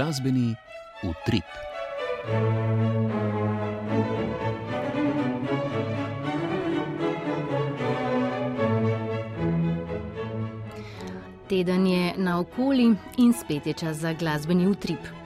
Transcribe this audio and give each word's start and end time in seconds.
glasbeni 0.00 0.54
utrip. 1.02 1.44
Teden 11.48 11.86
je 11.86 12.14
naokoli 12.16 12.96
in 13.16 13.32
spet 13.32 13.66
je 13.66 13.72
čas 13.72 13.96
za 13.96 14.12
glasbeni 14.12 14.66
utrip. 14.66 15.19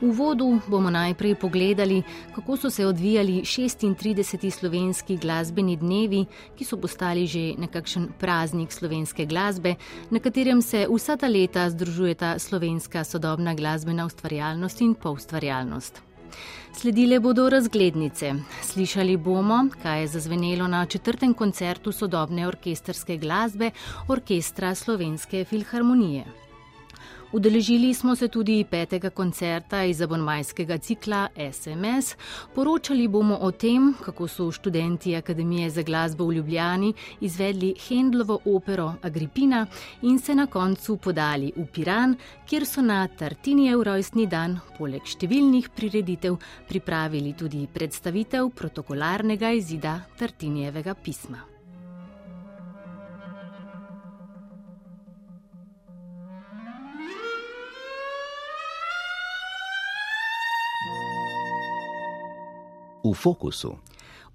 V 0.00 0.08
uvodu 0.08 0.60
bomo 0.68 0.90
najprej 0.90 1.34
pogledali, 1.34 2.02
kako 2.34 2.56
so 2.56 2.70
se 2.70 2.86
odvijali 2.86 3.40
36. 3.44 4.50
slovenski 4.50 5.16
glasbeni 5.16 5.76
dnevi, 5.76 6.24
ki 6.56 6.64
so 6.64 6.76
postali 6.80 7.26
že 7.26 7.54
nekakšen 7.58 8.08
praznik 8.18 8.72
slovenske 8.72 9.26
glasbe, 9.26 9.74
na 10.10 10.18
katerem 10.18 10.62
se 10.62 10.86
vsa 10.88 11.16
ta 11.16 11.28
leta 11.28 11.68
združujeta 11.70 12.38
slovenska 12.38 13.04
sodobna 13.04 13.54
glasbena 13.54 14.06
ustvarjalnost 14.06 14.80
in 14.80 14.94
poustvarjalnost. 14.94 16.02
Sledile 16.72 17.20
bodo 17.20 17.50
razglednice. 17.50 18.34
Slišali 18.62 19.16
bomo, 19.16 19.68
kaj 19.82 20.00
je 20.00 20.06
zazvenelo 20.06 20.68
na 20.68 20.86
četrtem 20.86 21.34
koncertu 21.34 21.92
sodobne 21.92 22.48
orkesterske 22.48 23.16
glasbe 23.16 23.70
Orkestra 24.08 24.74
Slovenske 24.74 25.44
filharmonije. 25.44 26.49
Udeležili 27.32 27.94
smo 27.94 28.16
se 28.16 28.28
tudi 28.28 28.64
petega 28.70 29.10
koncerta 29.10 29.84
iz 29.84 30.00
abonmajskega 30.00 30.78
cikla 30.78 31.28
SMS. 31.52 32.16
Poročali 32.54 33.08
bomo 33.08 33.36
o 33.40 33.50
tem, 33.50 33.94
kako 34.04 34.28
so 34.28 34.50
študenti 34.50 35.16
Akademije 35.16 35.70
za 35.70 35.82
glasbo 35.82 36.26
v 36.26 36.34
Ljubljani 36.34 36.92
izvedli 37.20 37.74
Hendlovo 37.88 38.38
opero 38.44 38.94
Agripina 39.02 39.66
in 40.02 40.18
se 40.18 40.34
na 40.34 40.46
koncu 40.46 40.96
podali 40.96 41.52
v 41.56 41.66
Piran, 41.66 42.16
kjer 42.48 42.66
so 42.66 42.82
na 42.82 43.06
Tartinijev 43.08 43.82
rojstni 43.82 44.26
dan 44.26 44.58
poleg 44.78 45.06
številnih 45.06 45.70
prireditev 45.76 46.36
pripravili 46.68 47.32
tudi 47.38 47.66
predstavitev 47.72 48.50
protokolarnega 48.50 49.50
izida 49.50 50.00
Tartinijevega 50.18 50.94
pisma. 50.94 51.49
V 63.10 63.14
fokusu. 63.14 63.76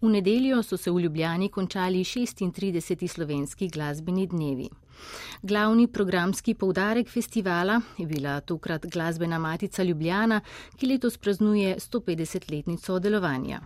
V 0.01 0.09
nedeljo 0.11 0.63
so 0.63 0.77
se 0.77 0.91
v 0.91 0.99
Ljubljani 0.99 1.49
končali 1.49 2.03
36. 2.03 3.07
slovenski 3.07 3.69
glasbeni 3.69 4.27
dnevi. 4.27 4.69
Glavni 5.41 5.87
programski 5.87 6.53
poudarek 6.53 7.09
festivala 7.09 7.81
je 7.97 8.05
bila 8.05 8.39
tokrat 8.41 8.85
glasbena 8.85 9.39
matica 9.39 9.83
Ljubljana, 9.83 10.41
ki 10.77 10.87
letos 10.87 11.17
praznuje 11.17 11.75
150-letnico 11.79 12.99
delovanja. 12.99 13.61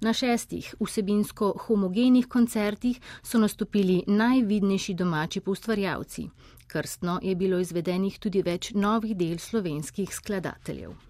Na 0.00 0.12
šestih 0.12 0.74
vsebinsko 0.80 1.54
homogenih 1.66 2.26
koncertih 2.28 3.00
so 3.22 3.38
nastopili 3.38 4.02
najvidnejši 4.06 4.94
domači 4.94 5.40
poustvarjalci. 5.40 6.28
Krstno 6.66 7.18
je 7.22 7.34
bilo 7.34 7.58
izvedenih 7.58 8.18
tudi 8.18 8.42
več 8.42 8.72
novih 8.74 9.16
del 9.16 9.38
slovenskih 9.38 10.14
skladateljev. 10.14 11.05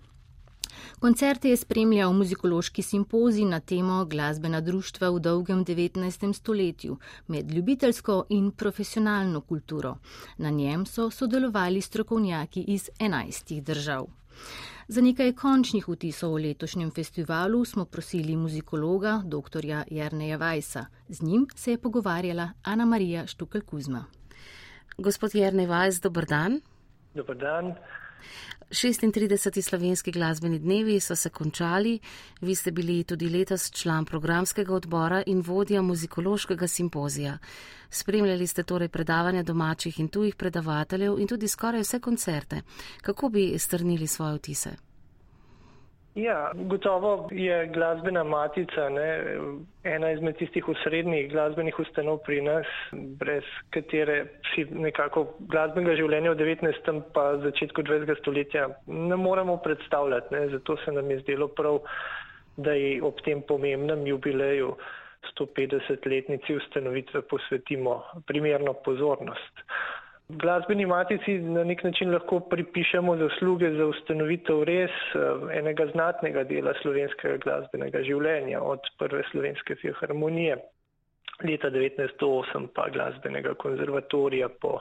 Koncerte 0.98 1.48
je 1.50 1.56
spremljal 1.56 2.12
muzikološki 2.12 2.82
simpozij 2.82 3.44
na 3.44 3.60
temo 3.60 4.04
glasbena 4.04 4.60
društva 4.60 5.10
v 5.10 5.20
dolgem 5.20 5.64
19. 5.64 6.32
stoletju 6.32 6.98
med 7.26 7.52
ljubiteljsko 7.52 8.24
in 8.28 8.50
profesionalno 8.50 9.40
kulturo. 9.40 9.96
Na 10.38 10.50
njem 10.50 10.86
so 10.86 11.10
sodelovali 11.10 11.80
strokovnjaki 11.80 12.60
iz 12.60 12.90
11 13.00 13.60
držav. 13.60 14.06
Za 14.88 15.00
nekaj 15.02 15.32
končnih 15.32 15.88
vtisov 15.88 16.34
o 16.34 16.38
letošnjem 16.38 16.90
festivalu 16.90 17.64
smo 17.64 17.84
prosili 17.84 18.36
muzikologa 18.36 19.22
dr. 19.24 19.64
Jrneja 19.90 20.36
Vajsa. 20.36 20.86
Z 21.08 21.22
njim 21.22 21.46
se 21.54 21.70
je 21.70 21.78
pogovarjala 21.78 22.50
Ana 22.62 22.84
Marija 22.84 23.26
Štukel-Kuzma. 23.26 24.04
Gospod 24.98 25.34
Jrnej 25.34 25.66
Vajs, 25.66 26.00
dober 26.00 26.26
dan. 26.26 26.60
Dobar 27.14 27.36
dan. 27.36 27.74
36. 28.70 29.62
slovenski 29.62 30.12
glasbeni 30.12 30.58
dnevi 30.58 31.00
so 31.00 31.16
se 31.16 31.30
končali, 31.30 31.98
vi 32.40 32.54
ste 32.54 32.70
bili 32.70 33.04
tudi 33.04 33.28
letos 33.28 33.70
član 33.70 34.04
programskega 34.04 34.74
odbora 34.74 35.22
in 35.26 35.42
vodja 35.46 35.82
muzikološkega 35.82 36.66
simpozija. 36.66 37.38
Spremljali 37.90 38.46
ste 38.46 38.62
torej 38.62 38.88
predavanja 38.88 39.42
domačih 39.42 40.00
in 40.00 40.08
tujih 40.08 40.34
predavateljev 40.34 41.18
in 41.18 41.28
tudi 41.28 41.48
skoraj 41.48 41.80
vse 41.80 42.00
koncerte. 42.00 42.62
Kako 43.02 43.28
bi 43.28 43.58
strnili 43.58 44.06
svoje 44.06 44.36
vtise? 44.36 44.85
Ja, 46.16 46.50
gotovo 46.54 47.28
je 47.30 47.66
glasbena 47.66 48.22
matica 48.24 48.88
ne, 48.88 49.08
ena 49.84 50.10
izmed 50.14 50.38
tistih 50.40 50.68
osrednjih 50.68 51.26
glasbenih 51.28 51.76
ustanov 51.78 52.22
pri 52.24 52.38
nas, 52.40 52.70
brez 53.20 53.44
katere 53.70 54.14
si 54.54 54.64
nekako 54.64 55.26
glasbenega 55.52 55.98
življenja 55.98 56.32
v 56.32 56.38
19. 56.40 57.02
pa 57.12 57.26
začetku 57.42 57.84
20. 57.84 58.14
stoletja 58.22 58.64
ne 58.86 59.18
moremo 59.20 59.58
predstavljati. 59.60 60.32
Ne. 60.34 60.48
Zato 60.54 60.78
se 60.84 60.96
nam 60.96 61.10
je 61.10 61.18
zdelo 61.20 61.50
prav, 61.52 61.82
da 62.56 62.72
ji 62.72 62.96
ob 63.04 63.20
tem 63.20 63.44
pomembnem 63.44 64.06
jubileju 64.08 64.72
150-letnici 65.34 66.56
ustanovitve 66.56 67.26
posvetimo 67.28 68.00
primerno 68.24 68.72
pozornost. 68.72 69.66
Glasbeni 70.28 70.86
matici 70.86 71.38
na 71.38 71.62
nek 71.64 71.84
način 71.84 72.10
lahko 72.10 72.40
pripišemo 72.50 73.16
zasluge 73.16 73.68
za 73.76 73.86
ustanovitev 73.86 74.62
res 74.66 74.94
eh, 75.14 75.44
enega 75.58 75.86
znatnega 75.92 76.42
dela 76.50 76.72
slovenskega 76.82 77.36
glasbenega 77.44 78.02
življenja, 78.02 78.62
od 78.62 78.88
prve 78.98 79.22
slovenske 79.30 79.76
filharmonije 79.82 80.56
leta 81.44 81.70
1908 81.70 82.66
pa 82.74 82.88
glasbenega 82.90 83.54
konzervatorija 83.54 84.48
po 84.60 84.80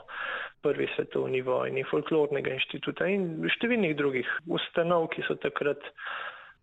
prvi 0.62 0.88
svetovni 0.96 1.42
vojni, 1.46 1.84
folklornega 1.90 2.54
inštituta 2.56 3.06
in 3.12 3.28
številnih 3.54 3.94
drugih 3.96 4.30
ustanov, 4.58 5.10
ki 5.14 5.28
so 5.28 5.36
takrat 5.42 5.84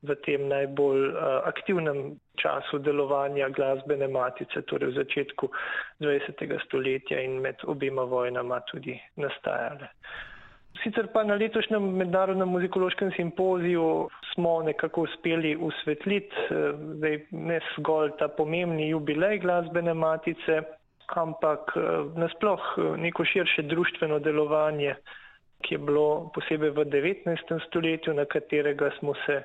v 0.03 0.15
tem 0.25 0.47
najbolj 0.51 1.07
uh, 1.11 1.47
aktivnem 1.47 2.19
času 2.35 2.79
delovanja 2.83 3.49
glasbene 3.49 4.07
matice, 4.07 4.61
torej 4.67 4.91
v 4.91 4.99
začetku 4.99 5.49
20. 6.03 6.43
stoletja 6.65 7.21
in 7.23 7.39
med 7.41 7.63
obima 7.63 8.03
vojnama 8.03 8.59
tudi 8.71 8.97
nastajale. 9.15 9.87
Sicer 10.81 11.07
pa 11.13 11.21
na 11.23 11.35
letošnjem 11.37 11.83
mednarodnem 11.97 12.49
muzikološkem 12.49 13.11
simpoziju 13.15 14.09
smo 14.33 14.63
nekako 14.63 15.01
uspeli 15.01 15.55
usvetliti, 15.55 16.35
eh, 16.49 17.19
ne 17.31 17.59
zgolj 17.77 18.15
ta 18.19 18.27
pomembni 18.27 18.89
jubilej 18.89 19.39
glasbene 19.39 19.93
matice, 19.93 20.61
ampak 21.15 21.75
eh, 21.75 21.81
nasploh 22.19 22.63
neko 22.97 23.25
širše 23.25 23.61
društveno 23.69 24.19
delovanje, 24.19 24.95
ki 25.63 25.75
je 25.75 25.79
bilo 25.79 26.31
posebej 26.35 26.73
v 26.75 26.85
19. 26.85 27.59
stoletju, 27.67 28.13
na 28.13 28.25
katerega 28.25 28.91
smo 28.99 29.13
se 29.25 29.43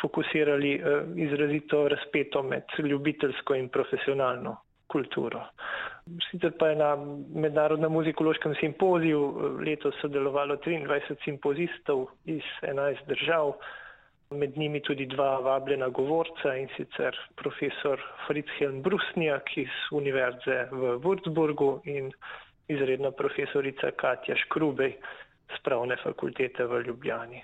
fokusirali 0.00 0.74
eh, 0.74 1.02
izrazito 1.16 1.88
razpeto 1.88 2.42
med 2.42 2.62
ljubiteljsko 2.78 3.54
in 3.54 3.68
profesionalno 3.68 4.56
kulturo. 4.86 5.42
Sicer 6.30 6.52
pa 6.58 6.68
je 6.68 6.76
na 6.76 6.96
mednarodnem 7.34 7.92
muzikološkem 7.92 8.54
simpoziju 8.60 9.20
eh, 9.26 9.62
letos 9.68 9.94
sodelovalo 10.00 10.56
23 10.56 11.16
simpozistov 11.24 12.06
iz 12.24 12.42
11 12.62 13.06
držav, 13.06 13.52
med 14.30 14.58
njimi 14.58 14.80
tudi 14.82 15.06
dva 15.06 15.38
vabljena 15.42 15.88
govorca 15.88 16.54
in 16.56 16.68
sicer 16.76 17.16
profesor 17.36 18.02
Fritz 18.26 18.48
Helm 18.58 18.82
Brusnjak 18.82 19.56
iz 19.58 19.72
Univerze 19.92 20.68
v 20.70 20.98
Würzburgu 21.02 21.80
in 21.84 22.12
izredna 22.68 23.10
profesorica 23.10 23.90
Katja 23.90 24.36
Škrubej 24.44 24.94
z 25.50 25.62
pravne 25.66 25.96
fakultete 26.02 26.64
v 26.64 26.82
Ljubljani. 26.86 27.42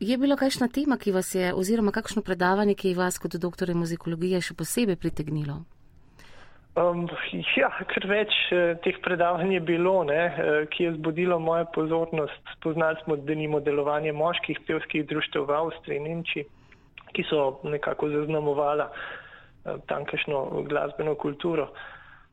Je 0.00 0.16
bilo 0.18 0.36
kakšna 0.36 0.68
tema, 0.72 0.96
ki 0.96 1.12
vas 1.12 1.34
je, 1.34 1.50
oziroma 1.52 1.92
kakšno 1.92 2.22
predavanje, 2.24 2.74
ki 2.74 2.88
je 2.88 2.96
vas 2.96 3.18
kot 3.20 3.34
doktore 3.36 3.74
muzikologije 3.76 4.40
še 4.40 4.54
posebej 4.56 4.96
pritegnilo? 4.96 5.58
Um, 6.80 7.02
ja, 7.58 7.68
ker 7.90 8.06
več 8.08 8.32
eh, 8.56 8.78
teh 8.80 8.96
predavanj 9.04 9.52
je 9.58 9.60
bilo, 9.60 9.92
ne, 10.08 10.22
eh, 10.30 10.62
ki 10.72 10.86
je 10.86 10.94
zbudilo 10.94 11.36
mojo 11.42 11.66
pozornost. 11.74 12.40
Spoznali 12.56 12.96
smo 13.02 13.18
denimo 13.28 13.60
delovanje 13.60 14.14
moških 14.16 14.62
pevskih 14.68 15.04
društev 15.10 15.44
v 15.44 15.58
Avstriji 15.58 16.00
in 16.00 16.08
Nemčiji, 16.08 16.46
ki 17.12 17.26
so 17.28 17.58
nekako 17.68 18.08
zaznamovala 18.14 18.88
eh, 18.88 19.76
tamkajšno 19.92 20.64
glasbeno 20.70 21.12
kulturo. 21.20 21.68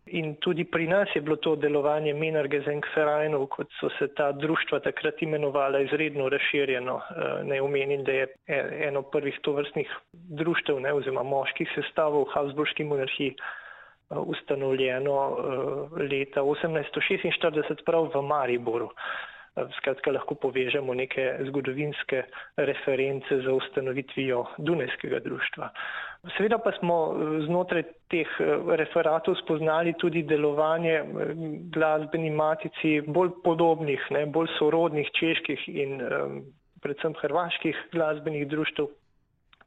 In 0.10 0.36
tudi 0.40 0.64
pri 0.66 0.88
nas 0.88 1.10
je 1.16 1.22
bilo 1.22 1.36
to 1.36 1.56
delovanje 1.56 2.14
Menargezenkverajnov, 2.14 3.48
kot 3.52 3.72
so 3.80 3.90
se 4.00 4.08
ta 4.16 4.32
društva 4.32 4.80
takrat 4.80 5.22
imenovala, 5.22 5.80
izredno 5.84 6.30
razširjeno. 6.30 6.96
Eh, 6.98 7.44
ne 7.44 7.62
omenim, 7.62 8.04
da 8.04 8.12
je 8.12 8.28
e, 8.48 8.60
eno 8.88 9.02
prvih 9.02 9.40
tovrstnih 9.42 9.92
društev, 10.14 10.80
ne, 10.80 10.94
oziroma 10.94 11.24
moških 11.24 11.72
sestavov 11.76 12.28
v 12.28 12.34
Habsburški 12.34 12.84
monarhiji 12.84 13.36
eh, 13.36 14.16
ustanovljeno 14.16 15.18
eh, 15.18 16.04
leta 16.12 16.42
1846 16.42 17.84
prav 17.86 18.12
v 18.16 18.22
Mariboru. 18.22 18.92
Skratka, 19.78 20.12
lahko 20.14 20.36
povežemo 20.38 20.94
neke 20.94 21.24
zgodovinske 21.48 22.24
reference 22.58 23.40
za 23.42 23.54
ustanovitvijo 23.54 24.44
Dunajskega 24.58 25.20
društva. 25.26 25.70
Seveda 26.36 26.58
pa 26.62 26.72
smo 26.78 26.98
znotraj 27.46 27.84
teh 28.12 28.30
referatov 28.78 29.38
spoznali 29.42 29.94
tudi 29.98 30.24
delovanje 30.24 31.00
glasbeni 31.74 32.30
matici 32.30 33.02
bolj 33.08 33.34
podobnih, 33.44 34.06
ne, 34.12 34.26
bolj 34.26 34.52
sorodnih 34.60 35.10
čeških 35.20 35.68
in 35.74 36.02
um, 36.02 36.42
predvsem 36.82 37.16
hrvaških 37.22 37.88
glasbenih 37.94 38.48
društv, 38.48 38.90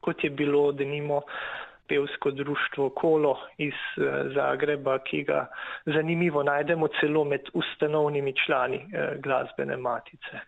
kot 0.01 0.23
je 0.23 0.29
bilo 0.29 0.71
denimo 0.71 1.21
pevsko 1.91 2.31
društvo 2.31 2.89
Kolo 2.89 3.35
iz 3.57 3.73
eh, 3.97 4.29
Zagreba, 4.35 4.99
ki 4.99 5.23
ga 5.23 5.45
zanimivo 5.85 6.43
najdemo 6.43 6.87
celo 6.99 7.23
med 7.23 7.49
ustanovnimi 7.53 8.33
člani 8.45 8.79
eh, 8.79 9.17
glasbene 9.23 9.77
matice. 9.77 10.39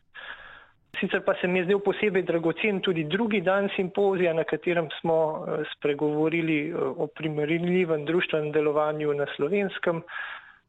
Sicer 1.00 1.24
pa 1.26 1.34
se 1.42 1.48
mi 1.48 1.60
je 1.60 1.66
zdel 1.66 1.82
posebej 1.84 2.24
dragocen 2.24 2.80
tudi 2.82 3.04
drugi 3.04 3.42
dan 3.42 3.68
simpozija, 3.76 4.34
na 4.34 4.44
katerem 4.44 4.88
smo 5.02 5.18
eh, 5.18 5.66
spregovorili 5.74 6.74
o 6.76 7.08
primerljivem 7.08 8.06
društvenem 8.06 8.52
delovanju 8.52 9.14
na 9.14 9.28
slovenskem. 9.36 10.02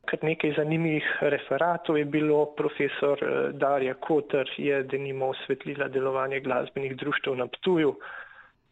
Kar 0.04 0.18
nekaj 0.22 0.52
zanimivih 0.56 1.06
referatov 1.20 1.98
je 1.98 2.04
bilo, 2.04 2.42
profesor 2.56 3.20
Darja 3.52 3.94
Kotr 3.94 4.50
je 4.56 4.82
denimo 4.82 5.30
osvetlila 5.32 5.88
delovanje 5.88 6.40
glasbenih 6.40 6.96
društv 6.96 7.38
na 7.38 7.46
Ptuju, 7.46 7.94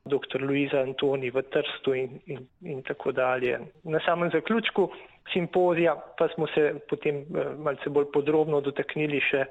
dr. 0.05 0.43
Luiza 0.43 0.81
Antoni 0.81 1.31
v 1.31 1.43
Trstu 1.43 1.95
in, 1.95 2.21
in, 2.27 2.47
in 2.63 2.83
tako 2.83 3.13
dalje. 3.13 3.59
Na 3.85 4.01
samem 4.05 4.31
zaključku 4.31 4.91
simpozija 5.33 5.97
pa 6.19 6.29
smo 6.29 6.47
se 6.47 6.75
potem 6.91 7.17
eh, 7.17 7.55
malce 7.59 7.91
bolj 7.91 8.11
podrobno 8.13 8.61
dotaknili 8.61 9.21
še 9.31 9.47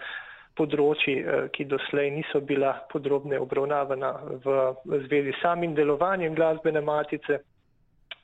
področji, 0.59 1.15
eh, 1.24 1.48
ki 1.56 1.65
doslej 1.71 2.12
niso 2.12 2.42
bila 2.42 2.74
podrobne 2.92 3.39
obravnavana 3.39 4.13
v 4.44 4.57
zvezi 5.07 5.31
s 5.31 5.42
samim 5.42 5.75
delovanjem 5.75 6.36
glasbene 6.36 6.81
matice, 6.81 7.39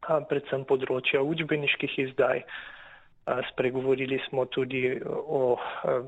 predvsem 0.08 0.64
področja 0.68 1.24
učbeniških 1.24 2.00
izdaj. 2.08 2.44
Spregovorili 3.50 4.22
smo 4.30 4.46
tudi 4.46 5.02
o 5.04 5.58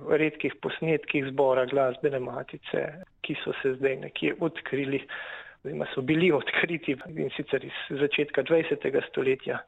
redkih 0.07 0.54
posnetkih 0.63 1.25
zbora 1.33 1.66
glasbene 1.68 2.21
matice, 2.24 2.86
ki 3.27 3.36
so 3.42 3.51
se 3.60 3.74
zdaj 3.75 3.98
nekje 4.06 4.38
odkrili 4.39 5.01
so 5.94 6.02
bili 6.02 6.32
odkriti 6.32 6.96
in 7.16 7.30
sicer 7.36 7.66
iz 7.66 8.00
začetka 8.00 8.44
20. 8.44 9.02
stoletja. 9.10 9.60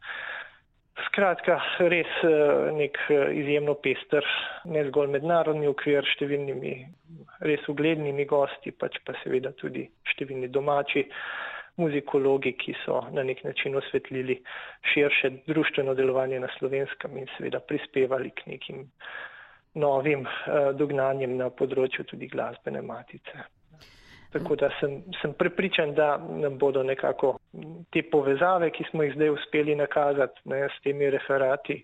Skratka, 1.08 1.56
res 1.90 2.12
eh, 2.24 2.72
nek 2.76 2.98
eh, 3.10 3.32
izjemno 3.42 3.76
pester, 3.84 4.26
ne 4.66 4.84
zgolj 4.90 5.14
mednarodni 5.16 5.68
okvir 5.68 6.06
številnimi 6.16 6.74
res 7.48 7.64
uglednimi 7.72 8.26
gosti, 8.30 8.72
pač 8.72 9.00
pa 9.06 9.16
seveda 9.24 9.54
tudi 9.58 9.86
številni 10.12 10.52
domači 10.52 11.06
muzikologi, 11.80 12.54
ki 12.60 12.76
so 12.84 13.00
na 13.16 13.24
nek 13.24 13.44
način 13.48 13.76
osvetlili 13.80 14.36
širše 14.94 15.32
društveno 15.48 15.96
delovanje 15.96 16.42
na 16.44 16.52
slovenskem 16.58 17.18
in 17.18 17.32
seveda 17.38 17.64
prispevali 17.64 18.34
k 18.36 18.52
nekim 18.52 18.84
novim 19.80 20.28
eh, 20.28 20.70
dognanjem 20.76 21.40
na 21.40 21.50
področju 21.50 22.06
tudi 22.12 22.28
glasbene 22.28 22.84
matice. 22.84 23.48
Tako 24.32 24.56
da 24.56 24.70
sem, 24.80 25.02
sem 25.22 25.34
prepričan, 25.34 25.94
da 25.94 26.18
nam 26.18 26.58
bodo 26.58 26.84
nekako 26.84 27.38
te 27.92 28.04
povezave, 28.12 28.72
ki 28.72 28.86
smo 28.90 29.04
jih 29.04 29.14
zdaj 29.16 29.30
uspeli 29.30 29.76
nakazati 29.76 30.42
ne, 30.46 30.68
s 30.72 30.84
temi 30.84 31.10
referati, 31.10 31.84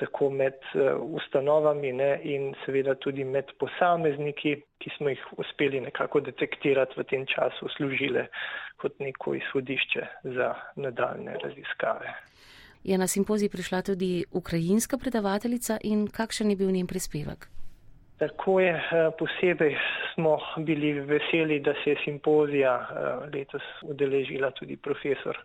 tako 0.00 0.30
med 0.30 0.54
uh, 0.74 1.00
ustanovami 1.00 1.92
ne, 1.92 2.10
in 2.24 2.52
seveda 2.64 2.94
tudi 2.94 3.24
med 3.24 3.52
posamezniki, 3.60 4.56
ki 4.80 4.92
smo 4.96 5.12
jih 5.12 5.24
uspeli 5.40 5.80
nekako 5.80 6.20
detektirati 6.20 7.00
v 7.00 7.04
tem 7.04 7.24
času, 7.28 7.68
služile 7.76 8.26
kot 8.80 9.00
neko 9.00 9.34
izhodišče 9.40 10.06
za 10.36 10.54
nadaljne 10.76 11.36
raziskave. 11.44 12.12
Je 12.84 12.98
na 12.98 13.06
simpozij 13.06 13.48
prišla 13.48 13.82
tudi 13.82 14.24
ukrajinska 14.32 14.98
predavateljica 14.98 15.78
in 15.84 16.06
kakšen 16.08 16.50
je 16.50 16.56
bil 16.56 16.70
njen 16.72 16.86
prispevek? 16.86 17.48
Tako 18.20 18.60
je, 18.60 18.72
eh, 18.76 19.10
posebej 19.18 19.76
smo 20.12 20.38
bili 20.56 20.92
veseli, 20.92 21.60
da 21.60 21.72
se 21.84 21.90
je 21.90 21.96
simpozija 22.04 22.74
eh, 22.76 23.30
letos 23.34 23.62
udeležila 23.82 24.50
tudi 24.50 24.76
profesor 24.76 25.38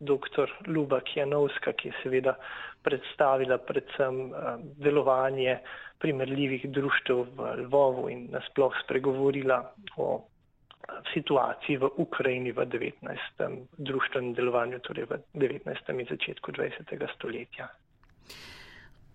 dr. 0.00 0.50
Luba 0.66 1.00
Kjanovska, 1.00 1.72
ki 1.72 1.88
je 1.88 1.94
seveda 2.02 2.34
predstavila 2.82 3.58
predvsem 3.58 4.18
eh, 4.26 4.56
delovanje 4.82 5.58
primerljivih 5.98 6.66
društev 6.70 7.24
v 7.36 7.54
Lvovu 7.62 8.08
in 8.10 8.26
nasploh 8.34 8.74
spregovorila 8.82 9.62
o 9.96 10.24
situaciji 11.14 11.76
v 11.76 11.90
Ukrajini 11.96 12.52
v 12.52 12.66
19. 12.66 13.58
društvenem 13.78 14.34
delovanju, 14.34 14.78
torej 14.78 15.06
v 15.06 15.22
19. 15.34 16.00
in 16.00 16.06
začetku 16.10 16.52
20. 16.52 17.14
stoletja. 17.14 17.68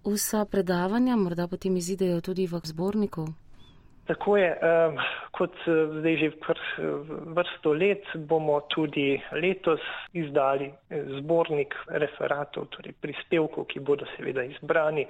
Vsa 0.05 0.45
predavanja 0.45 1.15
morda 1.15 1.47
potem 1.47 1.77
izidejo 1.77 2.21
tudi 2.21 2.47
v 2.47 2.59
zborniku? 2.63 3.27
Tako 4.03 4.37
je, 4.37 4.49
kot 5.31 5.55
eh, 5.67 5.71
zdaj 5.99 6.17
že 6.17 6.29
vrsto 7.35 7.73
let 7.73 8.03
bomo 8.15 8.59
tudi 8.67 9.15
letos 9.31 9.79
izdali 10.13 10.67
eh, 10.67 11.05
zbornik 11.19 11.75
referatov, 11.87 12.67
torej 12.75 12.93
prispevkov, 12.99 13.65
ki 13.71 13.79
bodo 13.79 14.05
seveda 14.17 14.43
izbrani 14.43 15.07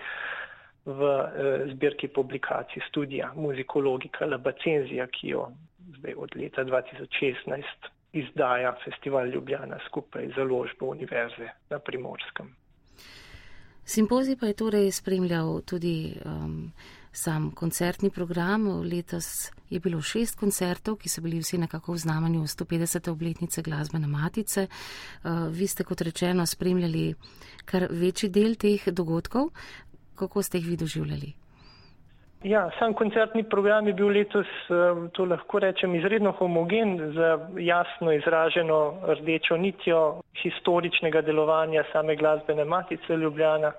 v 0.86 1.02
eh, 1.10 1.66
zbirki 1.74 2.08
publikacij 2.08 2.86
studija 2.90 3.32
muzikologika 3.36 4.30
Labacenzija, 4.30 5.08
ki 5.08 5.34
jo 5.34 5.50
zdaj 5.98 6.14
od 6.18 6.38
leta 6.38 6.64
2016 6.64 7.90
izdaja 8.14 8.76
Festival 8.86 9.28
Ljubljana 9.28 9.80
skupaj 9.88 10.28
z 10.28 10.36
založbo 10.38 10.94
Univerze 10.94 11.50
na 11.70 11.80
Primorskem. 11.80 12.54
Simpozij 13.86 14.36
pa 14.36 14.48
je 14.48 14.54
torej 14.54 14.92
spremljal 14.92 15.62
tudi 15.66 16.16
um, 16.26 16.72
sam 17.12 17.52
koncertni 17.52 18.10
program. 18.10 18.68
Letos 18.82 19.52
je 19.70 19.80
bilo 19.80 20.02
šest 20.02 20.36
koncertov, 20.36 20.98
ki 20.98 21.10
so 21.10 21.22
bili 21.22 21.40
vsi 21.40 21.58
nekako 21.58 21.94
v 21.94 21.98
znamenju 21.98 22.42
150. 22.48 23.10
obletnice 23.10 23.62
glasbene 23.62 24.08
matice. 24.08 24.68
Uh, 25.24 25.48
vi 25.52 25.68
ste, 25.68 25.84
kot 25.84 26.02
rečeno, 26.02 26.46
spremljali 26.46 27.14
kar 27.66 27.88
večji 27.92 28.30
del 28.30 28.56
teh 28.56 28.88
dogodkov. 28.88 29.50
Kako 30.16 30.44
ste 30.44 30.58
jih 30.58 30.68
vi 30.68 30.78
doživljali? 30.78 31.43
Ja, 32.44 32.70
sam 32.80 32.94
koncertni 32.94 33.44
program 33.44 33.88
je 33.88 33.94
bil 33.94 34.10
letos, 34.12 34.48
eh, 34.70 35.10
to 35.16 35.26
lahko 35.26 35.60
rečem, 35.60 35.96
izredno 35.96 36.32
homogen 36.32 36.98
z 37.16 37.38
jasno 37.64 38.12
izraženo 38.12 38.80
rdečo 39.08 39.58
nitjo 39.58 40.00
historičnega 40.42 41.22
delovanja 41.22 41.84
same 41.92 42.16
glasbene 42.16 42.66
matice 42.66 43.16
Ljubljana, 43.16 43.72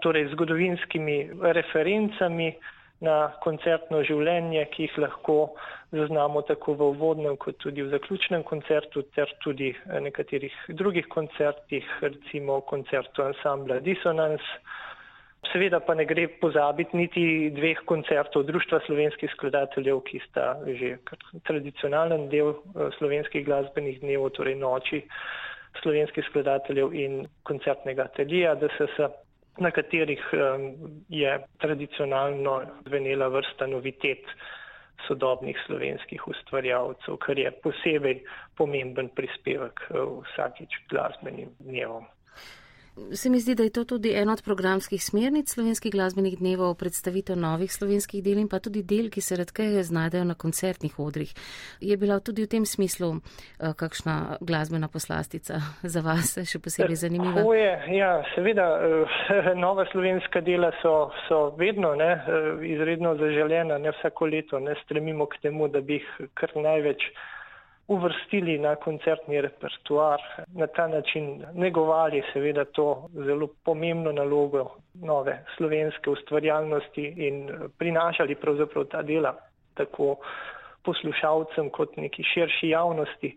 torej 0.00 0.28
zgodovinskimi 0.32 1.30
referencami 1.42 2.54
na 3.00 3.16
koncertno 3.44 4.00
življenje, 4.02 4.64
ki 4.72 4.86
jih 4.86 4.98
lahko 4.98 5.36
zaznamo 5.92 6.42
tako 6.48 6.74
v 6.74 6.88
uvodnem 6.94 7.36
kot 7.36 7.58
tudi 7.60 7.82
v 7.82 7.92
zaključnem 7.92 8.42
koncertu 8.42 9.02
ter 9.02 9.28
tudi 9.44 9.74
nekaterih 10.00 10.54
drugih 10.68 11.08
koncertih, 11.12 11.84
recimo 12.00 12.60
koncertu 12.60 13.22
ansambla 13.22 13.82
Dissonance. 13.84 14.48
Seveda 15.50 15.80
pa 15.82 15.94
ne 15.98 16.04
gre 16.06 16.28
pozabiti 16.40 16.96
niti 16.96 17.22
dveh 17.50 17.82
koncertov 17.90 18.44
Društva 18.46 18.78
slovenskih 18.86 19.30
skladateljev, 19.34 19.98
ki 20.06 20.20
sta 20.28 20.54
že 20.78 20.94
tradicionalen 21.48 22.28
del 22.30 22.54
eh, 22.54 22.92
slovenskih 22.98 23.44
glasbenih 23.46 23.98
dnev, 24.04 24.28
torej 24.38 24.54
noči 24.60 25.02
slovenskih 25.82 26.24
skladateljev 26.30 26.94
in 26.94 27.26
koncertnega 27.48 28.06
atelija 28.06 28.54
DSS, 28.54 29.10
na 29.58 29.70
katerih 29.74 30.22
eh, 30.32 30.66
je 31.08 31.36
tradicionalno 31.58 32.60
zvenela 32.86 33.28
vrsta 33.28 33.66
novitet 33.66 34.24
sodobnih 35.08 35.58
slovenskih 35.66 36.28
ustvarjalcev, 36.28 37.18
kar 37.18 37.38
je 37.38 37.50
posebej 37.66 38.22
pomemben 38.56 39.10
prispevek 39.18 39.88
eh, 39.90 40.06
vsakič 40.22 40.84
glasbenim 40.90 41.50
dnevom. 41.58 42.06
Se 43.12 43.30
mi 43.30 43.38
zdi, 43.40 43.54
da 43.54 43.62
je 43.62 43.72
to 43.72 43.84
tudi 43.84 44.12
ena 44.14 44.32
od 44.32 44.42
programskih 44.44 45.04
smernic 45.04 45.48
slovenskih 45.48 45.92
glasbenih 45.92 46.34
dnevov, 46.38 46.74
predstavitev 46.76 47.38
novih 47.40 47.72
slovenskih 47.72 48.20
del 48.20 48.42
in 48.42 48.50
pa 48.52 48.58
tudi 48.60 48.82
del, 48.84 49.08
ki 49.08 49.20
se 49.24 49.38
redkeje 49.40 49.82
znajdejo 49.88 50.26
na 50.28 50.34
koncertnih 50.34 50.98
odrih. 51.00 51.32
Je 51.80 51.96
bila 51.96 52.20
tudi 52.20 52.44
v 52.44 52.50
tem 52.52 52.66
smislu 52.68 53.08
uh, 53.16 53.72
kakšna 53.72 54.36
glasbena 54.44 54.92
poslastica 54.92 55.62
za 55.82 56.04
vas 56.04 56.36
še 56.44 56.60
posebej 56.60 57.00
zanimiva? 57.06 57.40
Tako 57.40 57.56
je, 57.56 57.72
ja, 57.96 58.12
seveda, 58.34 58.68
uh, 58.76 59.18
nova 59.66 59.88
slovenska 59.92 60.44
dela 60.44 60.74
so, 60.82 61.08
so 61.28 61.42
vedno 61.56 61.94
ne, 61.96 62.12
uh, 62.12 62.60
izredno 62.60 63.16
zaželjena, 63.16 63.80
ne 63.80 63.96
vsako 63.96 64.28
leto, 64.36 64.60
ne 64.60 64.76
stremimo 64.84 65.26
k 65.32 65.40
temu, 65.48 65.72
da 65.72 65.80
bi 65.80 66.02
jih 66.02 66.28
kar 66.36 66.52
največ 66.60 67.08
uvrstili 67.88 68.58
na 68.58 68.74
koncertni 68.76 69.40
repertoar, 69.40 70.20
na 70.54 70.66
ta 70.66 70.86
način 70.88 71.44
negovali 71.54 72.22
seveda 72.32 72.64
to 72.64 73.08
zelo 73.14 73.48
pomembno 73.64 74.12
nalogo 74.12 74.70
nove 74.94 75.44
slovenske 75.56 76.10
ustvarjalnosti 76.10 77.14
in 77.16 77.50
prinašali 77.78 78.34
pravzaprav 78.34 78.84
ta 78.84 79.02
dela 79.02 79.34
tako 79.74 80.16
poslušalcem 80.84 81.70
kot 81.70 81.96
neki 81.96 82.22
širši 82.22 82.68
javnosti. 82.68 83.36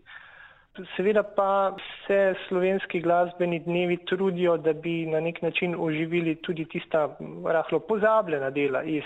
Seveda 0.96 1.22
pa 1.22 1.76
se 2.06 2.34
slovenski 2.48 3.00
glasbeni 3.00 3.58
dnevi 3.58 3.96
trudijo, 3.96 4.56
da 4.56 4.72
bi 4.72 5.06
na 5.06 5.20
nek 5.20 5.42
način 5.42 5.74
oživili 5.78 6.34
tudi 6.34 6.64
tista 6.64 7.16
rahlo 7.46 7.78
pozabljena 7.80 8.50
dela 8.50 8.82
iz 8.82 9.04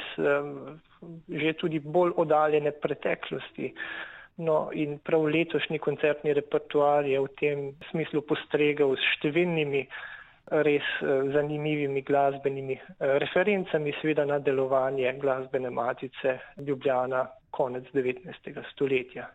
že 1.28 1.52
tudi 1.52 1.78
bolj 1.78 2.10
odaljene 2.16 2.70
preteklosti. 2.72 3.74
No 4.40 4.70
in 4.72 4.98
prav 5.04 5.26
letošnji 5.28 5.78
koncertni 5.84 6.32
repertoar 6.36 7.04
je 7.04 7.20
v 7.20 7.28
tem 7.40 7.66
smislu 7.90 8.22
postregal 8.24 8.94
s 8.96 9.10
številnimi 9.18 9.82
res 10.66 10.86
zanimivimi 11.34 12.02
glasbenimi 12.02 12.78
referencami, 12.98 13.92
seveda 14.00 14.24
na 14.26 14.38
delovanje 14.42 15.12
glasbene 15.20 15.70
matice 15.70 16.38
Ljubljana 16.66 17.26
konec 17.54 17.84
19. 17.94 18.64
stoletja. 18.72 19.28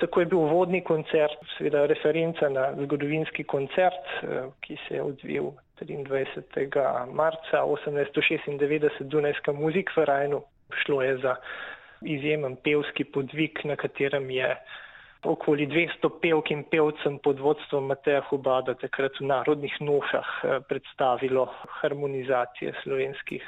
Tako 0.00 0.20
je 0.20 0.26
bil 0.32 0.48
vodni 0.50 0.82
koncert, 0.84 1.38
seveda 1.56 1.86
referenca 1.86 2.48
na 2.52 2.66
zgodovinski 2.76 3.44
koncert, 3.44 4.10
ki 4.60 4.76
se 4.88 4.98
je 4.98 5.02
odvil 5.02 5.52
23. 5.80 6.66
marca 7.12 7.62
1896 7.64 9.00
v 9.00 9.08
Dunajskem 9.12 9.56
muzikverajnu. 9.56 10.42
Šlo 10.82 11.02
je 11.02 11.16
za 11.22 11.36
izjemen 12.02 12.56
pevski 12.64 13.04
podvig, 13.04 13.60
na 13.64 13.76
katerem 13.76 14.30
je 14.30 14.56
okoli 15.26 15.66
200 15.66 16.10
pevk 16.22 16.50
in 16.50 16.62
pevcem 16.70 17.18
pod 17.18 17.40
vodstvom 17.40 17.88
Mateja 17.90 18.22
Hubada 18.28 18.74
takrat 18.78 19.18
v 19.20 19.26
narodnih 19.26 19.74
nošah 19.80 20.28
predstavilo 20.68 21.48
harmonizacije 21.80 22.74
slovenskih 22.82 23.42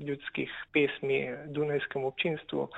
ljudskih 0.00 0.50
pesmi 0.72 1.26
Dunajskem 1.46 2.04
občinstvu. 2.04 2.68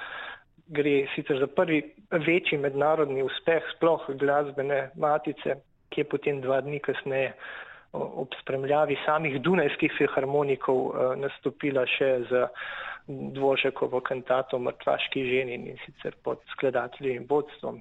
Gre 0.70 1.06
sicer 1.14 1.38
za 1.38 1.46
prvi 1.46 1.82
večji 2.10 2.58
mednarodni 2.58 3.22
uspeh 3.22 3.62
sploh 3.76 4.06
glasbene 4.18 4.90
matice, 4.94 5.58
ki 5.90 6.00
je 6.00 6.10
potem 6.10 6.40
dva 6.40 6.60
dni 6.60 6.78
kasneje 6.78 7.32
ob 7.92 8.34
spremljavi 8.42 8.96
samih 9.04 9.40
dunajskih 9.42 9.92
filharmonikov 9.98 10.94
nastopila 11.18 11.86
še 11.98 12.10
z 12.30 12.46
Dvoržakovo 13.10 13.98
kantato 14.06 14.58
Mrtvaški 14.62 15.24
ženin 15.26 15.66
in 15.66 15.78
sicer 15.82 16.14
pod 16.22 16.38
skladateljim 16.52 17.24
vodstvom. 17.28 17.80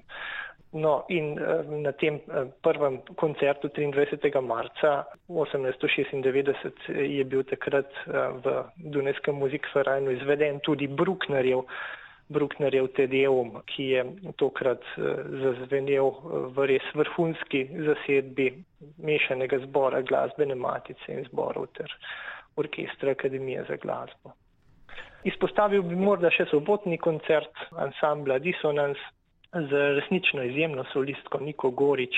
No 0.72 1.04
in 1.10 1.34
na 1.82 1.92
tem 1.92 2.20
prvem 2.62 3.00
koncertu 3.18 3.68
23. 3.68 4.40
marca 4.40 5.04
1896 5.28 6.90
je 6.94 7.24
bil 7.24 7.42
takrat 7.42 7.90
v 8.06 8.54
Dunajskem 8.76 9.34
muzikverajnu 9.34 10.14
izveden 10.14 10.60
tudi 10.66 10.86
Brucknerjev 10.86 11.66
Brucknerjev 12.30 12.86
Tedeum, 12.94 13.56
ki 13.66 13.84
je 13.90 14.04
tokrat 14.38 14.84
zazvenel 15.42 16.12
v 16.54 16.66
res 16.70 16.86
vrhunski 16.94 17.64
zasedbi 17.86 18.52
mešanega 19.02 19.58
zbora 19.66 20.02
glasbene 20.06 20.54
matice 20.54 21.10
in 21.10 21.24
zborov 21.26 21.66
ter 21.74 21.90
orkestra 22.56 23.16
Akademije 23.16 23.64
za 23.68 23.76
glasbo. 23.82 24.34
Izpostavil 25.26 25.82
bi 25.84 25.98
morda 25.98 26.30
še 26.32 26.46
sobotni 26.48 26.96
koncert 26.98 27.66
ansambla 27.76 28.38
Dissonance 28.40 29.00
z 29.52 29.82
resnično 29.98 30.46
izjemno 30.48 30.86
solistko 30.92 31.42
Niko 31.44 31.70
Gorič. 31.70 32.16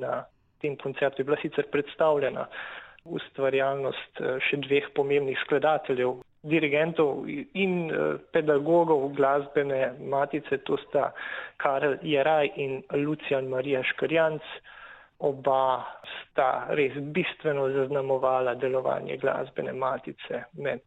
Na 0.00 0.24
tem 0.62 0.76
koncertu 0.76 1.20
je 1.20 1.26
bila 1.28 1.36
sicer 1.42 1.66
predstavljena 1.72 2.46
ustvarjalnost 3.04 4.22
še 4.46 4.60
dveh 4.66 4.90
pomembnih 4.96 5.38
skladateljev, 5.44 6.20
dirigentov 6.42 7.28
in 7.54 7.92
pedagogov 8.32 9.12
glasbene 9.16 9.92
matice, 10.00 10.58
to 10.64 10.76
sta 10.88 11.10
Karel 11.60 11.98
Jeraj 12.02 12.50
in 12.56 12.82
Lucijan 12.92 13.48
Marija 13.48 13.82
Škrjanc. 13.92 14.42
Oba 15.20 15.84
sta 16.08 16.66
res 16.72 16.94
bistveno 17.12 17.66
zaznamovala 17.74 18.54
delovanje 18.56 19.18
glasbene 19.20 19.72
matice 19.72 20.44
med 20.56 20.80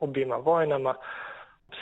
obima 0.00 0.36
vojnama. 0.36 0.94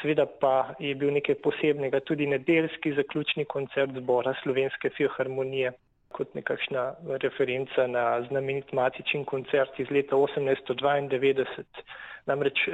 Sveda 0.01 0.27
pa 0.41 0.75
je 0.79 0.95
bil 0.95 1.15
nekaj 1.15 1.39
posebnega 1.41 2.01
tudi 2.05 2.27
nedeljski 2.27 2.93
zaključni 2.93 3.45
koncert 3.45 3.97
zbora 3.97 4.35
Slovenske 4.43 4.91
filharmonije 4.97 5.73
kot 6.13 6.35
nekakšna 6.35 6.95
referenca 7.23 7.87
na 7.87 8.23
znamenit 8.29 8.73
matičin 8.73 9.25
koncert 9.25 9.81
iz 9.81 9.91
leta 9.91 10.17
1892. 10.17 11.65
Namreč 12.27 12.69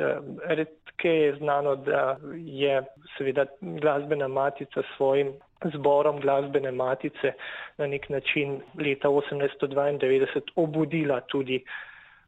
redke 0.49 1.09
je 1.09 1.35
znano, 1.37 1.77
da 1.77 2.17
je 2.37 2.83
seveda 3.17 3.47
glasbena 3.61 4.29
matica 4.29 4.83
svojim 4.97 5.33
zborom 5.75 6.21
glasbene 6.21 6.71
matice 6.71 7.33
na 7.79 7.87
nek 7.87 8.09
način 8.09 8.61
leta 8.79 9.09
1892 9.09 10.41
obudila 10.57 11.21
tudi 11.21 11.65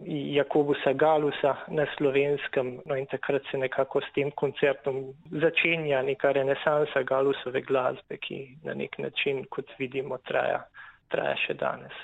Jakobusa 0.09 0.93
Galusa 0.93 1.57
na 1.69 1.87
slovenskem. 1.97 2.81
No 2.87 2.97
in 2.97 3.07
takrat 3.07 3.43
se 3.50 3.59
nekako 3.59 4.00
s 4.00 4.12
tem 4.14 4.31
koncertom 4.31 5.14
začenja 5.31 6.02
neka 6.02 6.33
renesansa 6.33 7.02
Galusove 7.02 7.62
glasbe, 7.62 8.16
ki 8.16 8.57
na 8.64 8.75
nek 8.75 8.99
način, 8.99 9.45
kot 9.45 9.71
vidimo, 9.78 10.19
traja, 10.19 10.64
traja 11.09 11.37
še 11.47 11.54
danes. 11.54 11.95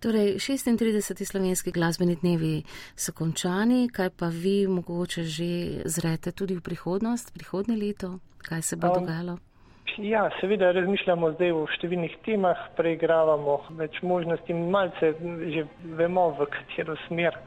Torej, 0.00 0.34
36. 0.38 1.24
slovenski 1.24 1.72
glasbeni 1.72 2.16
dnevi 2.16 2.62
so 2.96 3.12
končani, 3.12 3.88
kaj 3.88 4.10
pa 4.18 4.28
vi 4.28 4.66
mogoče 4.66 5.22
že 5.22 5.82
zrete 5.84 6.32
tudi 6.32 6.54
v 6.54 6.60
prihodnost, 6.60 7.32
prihodne 7.34 7.76
leto, 7.76 8.18
kaj 8.48 8.62
se 8.62 8.76
bo 8.76 8.88
dogajalo? 8.94 9.32
Um, 9.32 10.04
ja, 10.04 10.30
seveda 10.40 10.72
razmišljamo 10.72 11.32
zdaj 11.36 11.52
o 11.52 11.66
številnih 11.76 12.16
temah, 12.26 12.68
preigravamo 12.76 13.60
več 13.78 14.02
možnosti, 14.02 14.54
malce 14.54 15.14
že 15.54 15.66
vemo, 15.84 16.30
v 16.38 16.50
katero 16.50 16.96
smer 17.06 17.38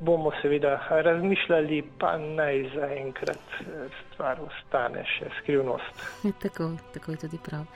bomo 0.00 0.30
seveda 0.42 0.76
razmišljali, 0.90 1.82
pa 1.98 2.16
naj 2.18 2.70
zaenkrat 2.74 3.56
stvar 4.02 4.38
ostane 4.42 5.02
še 5.16 5.30
skrivnost. 5.40 6.04
Tako, 6.44 6.70
tako 6.94 7.12
je 7.12 7.24
tudi 7.26 7.38
prav. 7.42 7.66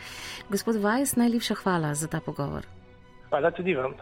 Gospod 0.51 0.79
Vajs, 0.83 1.17
najlepša 1.19 1.59
hvala 1.65 1.95
za 1.99 2.09
ta 2.09 2.23
pogovor. 2.23 2.67
Hvala 3.33 3.51
tudi 3.51 3.73
vam. 3.75 3.95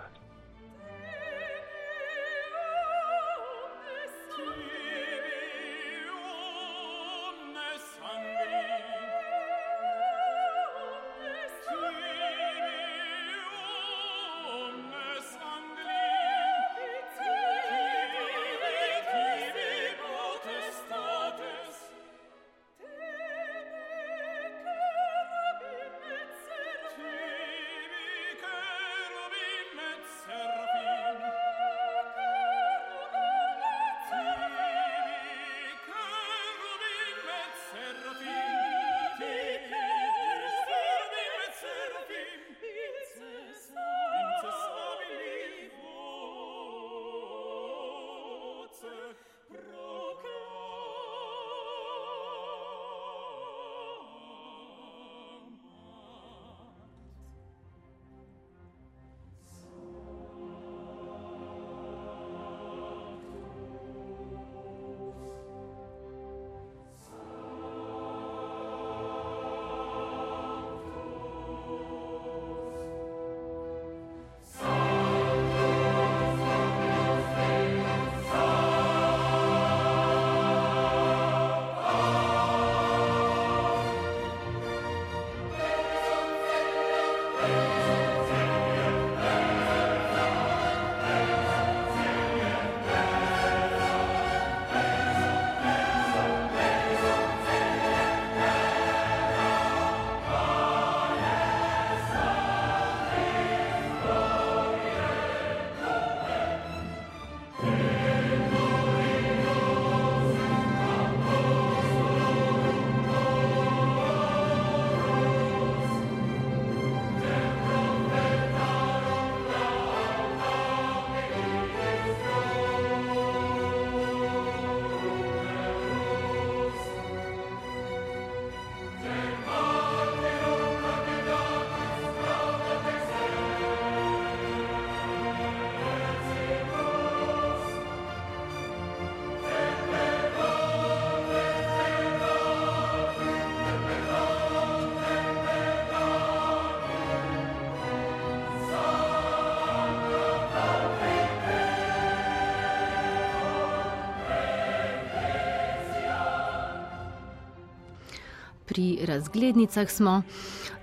Pri 158.71 158.99
razglednicah 159.07 159.91
smo. 159.91 160.23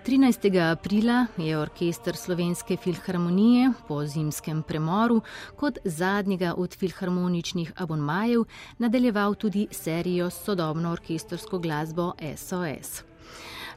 13. 0.06 0.72
aprila 0.72 1.26
je 1.38 1.58
orkester 1.58 2.16
Slovenske 2.16 2.78
filharmonije 2.78 3.72
po 3.88 4.06
zimskem 4.06 4.64
premoru 4.64 5.22
kot 5.56 5.78
zadnjega 5.84 6.54
od 6.58 6.76
filharmoničnih 6.76 7.72
abonmajev 7.76 8.44
nadaljeval 8.78 9.36
tudi 9.36 9.68
serijo 9.72 10.30
s 10.30 10.44
sodobno 10.44 10.92
orkestrsko 10.92 11.60
glasbo 11.60 12.14
SOS. 12.36 13.04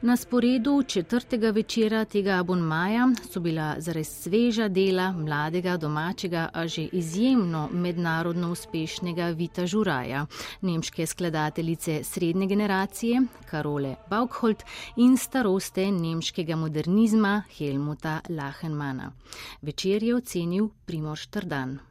Na 0.01 0.15
sporedu 0.17 0.83
četrtega 0.83 1.49
večera 1.49 2.05
tega 2.05 2.39
abonmaja 2.39 3.07
so 3.31 3.39
bila 3.39 3.75
zares 3.77 4.23
sveža 4.23 4.67
dela 4.67 5.11
mladega 5.11 5.77
domačega, 5.77 6.49
a 6.53 6.67
že 6.67 6.87
izjemno 6.91 7.69
mednarodno 7.71 8.51
uspešnega 8.51 9.27
Vita 9.27 9.67
Žuraja, 9.67 10.25
nemške 10.61 11.05
skladateljice 11.05 12.03
srednje 12.03 12.47
generacije 12.47 13.21
Karole 13.49 13.95
Baukholt 14.09 14.63
in 14.95 15.17
staroste 15.17 15.91
nemškega 15.91 16.55
modernizma 16.55 17.43
Helmuta 17.57 18.19
Lachenmana. 18.29 19.11
Večer 19.61 20.03
je 20.03 20.15
ocenil 20.15 20.69
Primož 20.85 21.25
Trdan. 21.25 21.90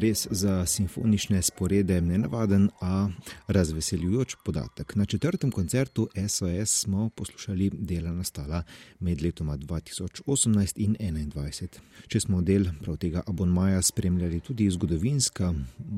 Res 0.00 0.26
za 0.30 0.66
simfonične 0.66 1.42
sporede 1.42 2.00
nenavaden, 2.00 2.70
a 2.80 3.08
razveseljujoč 3.48 4.36
podatek. 4.44 4.96
Na 4.96 5.04
četrtem 5.04 5.50
koncertu 5.50 6.08
SOS 6.28 6.80
smo 6.80 7.08
poslušali 7.08 7.70
dela 7.72 8.12
nastala 8.12 8.62
med 9.00 9.22
letoma 9.22 9.56
2018 9.56 10.72
in 10.76 10.96
2021. 11.00 11.68
Če 12.08 12.20
smo 12.20 12.40
del 12.42 12.64
prav 12.80 12.96
tega 12.96 13.22
abonmaja 13.26 13.82
spremljali 13.82 14.40
tudi 14.40 14.70
zgodovinska, 14.70 15.52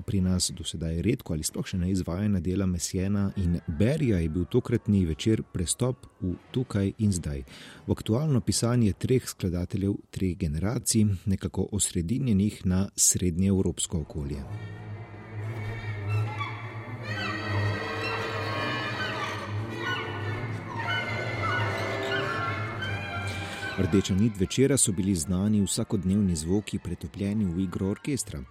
pri 0.07 0.21
nas 0.21 0.51
do 0.51 0.65
sedaj 0.65 1.03
redko 1.03 1.35
ali 1.35 1.47
sploh 1.47 1.67
še 1.67 1.79
ne 1.79 1.91
izvajana 1.91 2.41
dela 2.41 2.67
Messena 2.67 3.31
in 3.37 3.61
Berija, 3.67 4.19
je 4.19 4.29
bil 4.29 4.45
tokratni 4.51 5.05
večer 5.07 5.43
prestop 5.53 6.07
v 6.21 6.35
tukaj 6.53 6.93
in 6.99 7.13
zdaj. 7.13 7.45
V 7.87 7.93
aktualno 7.93 8.41
pisanje 8.41 8.93
treh 8.93 9.29
skladateljev, 9.29 9.95
treh 10.11 10.37
generacij, 10.39 11.07
nekako 11.27 11.69
osredinjenih 11.73 12.67
na 12.67 12.89
srednje 12.97 13.53
evropsko 13.93 13.99
okolje. 14.01 14.43
Rdeča 23.79 24.15
nit 24.15 24.33
večera 24.41 24.77
so 24.77 24.93
bili 24.93 25.15
znani 25.15 25.63
vsakodnevni 25.63 26.37
zvoki, 26.37 26.79
pretopljeni 26.79 27.45
v 27.45 27.61
igro 27.61 27.91
orkestra. 27.91 28.43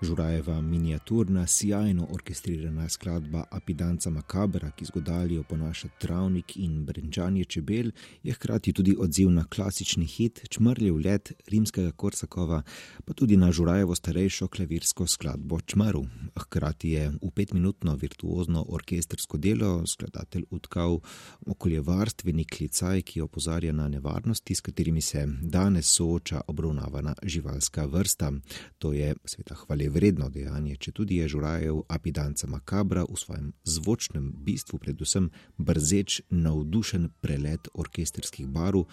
Žurajeva 0.00 0.60
miniaturna, 0.60 1.46
sjajno 1.46 2.06
orkestrirana 2.10 2.88
skladba 2.88 3.44
Apidanca 3.50 4.10
Makabra, 4.10 4.70
ki 4.70 4.84
zgodalijo 4.84 5.42
ponaša 5.42 5.88
travnik 6.00 6.56
in 6.56 6.84
brenčanje 6.86 7.44
čebel, 7.44 7.90
je 8.22 8.32
hkrati 8.32 8.72
tudi 8.72 8.94
odziv 8.98 9.30
na 9.30 9.44
klasični 9.44 10.06
hit 10.06 10.40
Čmrljev 10.48 10.96
let 11.04 11.32
rimskega 11.48 11.92
Korsakova, 11.92 12.62
pa 13.04 13.12
tudi 13.12 13.36
na 13.36 13.52
Žurajevo 13.52 13.94
starejšo 13.94 14.48
klavirsko 14.48 15.06
skladbo 15.06 15.60
Čmaru. 15.60 16.06
Hkrati 16.36 16.90
je 16.90 17.10
v 17.22 17.30
petminutno 17.34 17.94
virtuozno 17.96 18.64
orkestrsko 18.68 19.36
delo 19.36 19.86
skladatelj 19.86 20.44
utkal 20.50 21.00
okoljevarstveni 21.46 22.44
klicaj, 22.44 23.02
ki 23.02 23.20
opozarja 23.20 23.72
na 23.72 23.88
nevarnosti, 23.88 24.54
s 24.54 24.60
katerimi 24.60 25.00
se 25.00 25.26
danes 25.42 25.92
sooča 25.92 26.40
obravnavana 26.46 27.14
živalska 27.22 27.84
vrsta. 27.84 28.32
To 28.78 28.92
je 28.92 29.14
sveta 29.24 29.54
hvaležna 29.54 29.89
vredno 29.90 30.28
dejanje, 30.30 30.76
če 30.76 30.92
tudi 30.96 31.20
je 31.20 31.28
žurajev 31.34 31.82
apidanca 31.88 32.46
makabra 32.46 33.04
v 33.04 33.18
svojem 33.18 33.52
zvočnem 33.64 34.32
bistvu, 34.46 34.78
predvsem 34.78 35.30
brzeč, 35.58 36.22
navdušen 36.30 37.10
prelet 37.20 37.68
orkesterskih 37.74 38.48
barv 38.48 38.86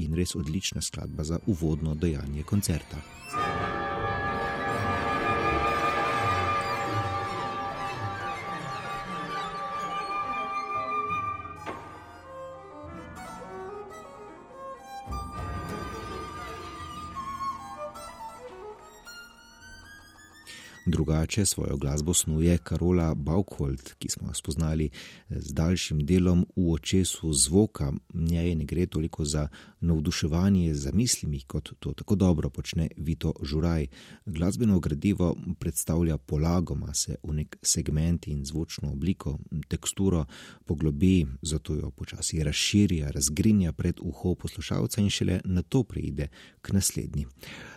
in 0.00 0.16
res 0.16 0.34
odlična 0.36 0.82
skladba 0.82 1.24
za 1.24 1.40
uvodno 1.46 1.94
dejanje 1.94 2.42
koncerta. 2.42 3.69
Drugače 20.90 21.46
svojo 21.46 21.76
glasbo 21.76 22.14
snuje 22.14 22.58
Karola 22.58 23.14
Baukholt, 23.14 23.94
ki 23.98 24.08
smo 24.08 24.28
jo 24.28 24.34
spoznali 24.34 24.90
z 25.28 25.52
daljšim 25.52 26.06
delom 26.06 26.46
v 26.56 26.72
očesu 26.72 27.32
zvoka. 27.32 27.92
Njej 28.14 28.54
ne 28.54 28.64
gre 28.64 28.86
toliko 28.86 29.24
za 29.24 29.48
navduševanje 29.80 30.74
za 30.74 30.90
mislimi, 30.92 31.40
kot 31.40 31.70
to 31.78 31.92
tako 31.92 32.14
dobro 32.14 32.50
počne 32.50 32.88
Vito 32.96 33.32
Žuraj. 33.42 33.86
Glasbeno 34.26 34.80
gradivo 34.80 35.36
predstavlja 35.58 36.18
polagoma 36.18 36.94
se 36.94 37.16
v 37.22 37.34
nek 37.34 37.56
segment 37.62 38.28
in 38.28 38.44
zvočno 38.44 38.92
obliko, 38.92 39.38
teksturo 39.68 40.24
poglobi, 40.64 41.26
zato 41.42 41.74
jo 41.74 41.90
počasi 41.90 42.42
razširja, 42.44 43.10
razgrinja 43.10 43.72
pred 43.72 44.00
uho 44.02 44.34
poslušalca 44.34 45.00
in 45.00 45.10
šele 45.10 45.40
na 45.44 45.62
to 45.62 45.82
pride 45.82 46.28
k 46.62 46.72
naslednji. 46.72 47.26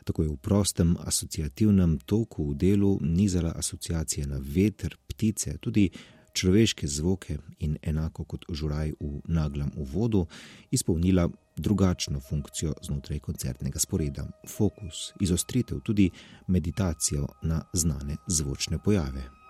Tako 0.03 0.23
je 0.23 0.29
v 0.29 0.37
prostem 0.37 0.95
asociativnem 0.99 1.97
toku 2.05 2.49
v 2.49 2.55
delu 2.55 2.99
nizala 3.03 3.53
asociacije 3.55 4.27
na 4.27 4.39
veter, 4.41 4.97
ptice, 5.07 5.57
tudi 5.57 5.89
človeške 6.33 6.87
zvoke 6.87 7.37
in 7.59 7.77
enako 7.81 8.23
kot 8.23 8.45
žuraj 8.49 8.91
v 8.99 9.21
naglem 9.27 9.71
uvodu, 9.77 10.25
izpolnila 10.71 11.29
drugačno 11.57 12.19
funkcijo 12.19 12.73
znotraj 12.81 13.19
koncertnega 13.19 13.79
sporeda. 13.79 14.25
Fokus, 14.49 15.13
izostritev, 15.19 15.79
tudi 15.79 16.09
meditacijo 16.47 17.27
na 17.41 17.61
znane 17.73 18.17
zvočne 18.27 18.79
pojave. 18.83 19.42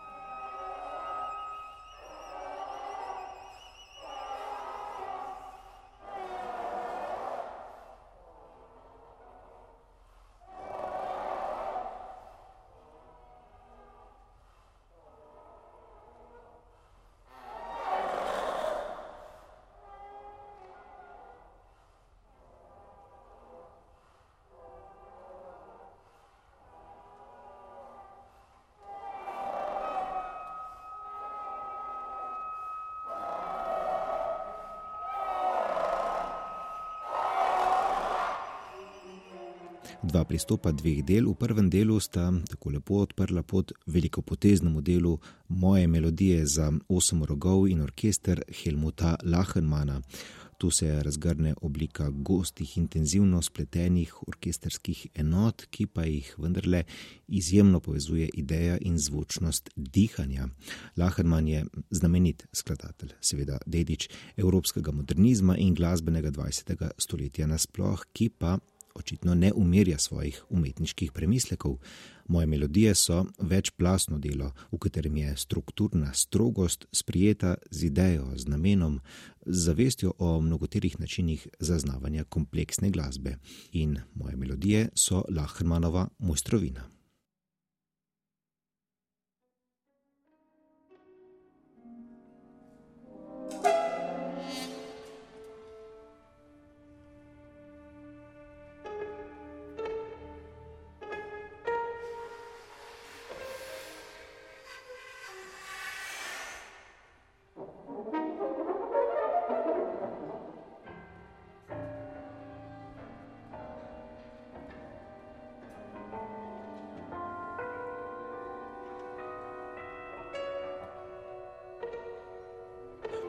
Dva 40.13 40.27
pristopa 40.29 40.69
dveh 40.69 41.01
del. 41.01 41.25
V 41.25 41.33
prvem 41.41 41.71
delu 41.73 41.97
sta 41.97 42.27
tako 42.45 42.69
lepo 42.75 42.99
odprla 43.01 43.41
pot 43.41 43.71
velikopoteznemu 43.89 44.81
delu 44.81 45.17
moje 45.49 45.87
melodije 45.87 46.45
za 46.45 46.67
osem 46.87 47.23
rogov 47.23 47.65
in 47.67 47.81
orkester 47.81 48.43
Helmuta 48.61 49.15
Lachenmana. 49.23 50.01
Tu 50.57 50.69
se 50.69 51.03
razgrne 51.03 51.55
oblika 51.61 52.09
gostih, 52.09 52.77
intenzivno 52.77 53.41
spletenih 53.41 54.13
orkesterskih 54.27 55.07
enot, 55.15 55.65
ki 55.73 55.87
pa 55.87 56.05
jih 56.05 56.29
vendarle 56.37 56.83
izjemno 57.27 57.79
povezuje 57.79 58.29
ideja 58.33 58.77
in 58.81 58.97
zvočnost 58.97 59.69
dihanja. 59.75 60.47
Laherman 60.97 61.47
je 61.47 61.65
znamenit 61.91 62.45
skladatelj, 62.53 63.17
seveda 63.21 63.57
dedič 63.65 64.07
evropskega 64.37 64.91
modernizma 64.91 65.57
in 65.57 65.73
glasbenega 65.73 66.31
20. 66.31 66.87
stoletja 66.97 67.47
nasploh, 67.47 68.05
ki 68.13 68.29
pa 68.29 68.59
očitno 68.95 69.35
ne 69.35 69.51
umirja 69.55 69.97
svojih 69.97 70.43
umetniških 70.49 71.11
premislekov. 71.11 71.77
Moje 72.27 72.47
melodije 72.47 72.95
so 72.95 73.25
večplastno 73.39 74.19
delo, 74.19 74.51
v 74.71 74.77
katerem 74.77 75.17
je 75.17 75.37
strukturna 75.37 76.13
strogost 76.13 76.85
sprijeta 76.91 77.55
z 77.71 77.83
idejo, 77.83 78.31
z 78.35 78.47
namenom, 78.47 78.99
z 79.45 79.65
zavestjo 79.65 80.13
o 80.19 80.41
mnogoterih 80.41 80.99
načinih 80.99 81.47
zaznavanja 81.59 82.23
kompleksne 82.23 82.89
glasbe. 82.89 83.37
In 83.71 83.99
moje 84.15 84.35
melodije 84.35 84.89
so 84.95 85.23
Lahmanova 85.29 86.07
mojstrovina. 86.19 86.92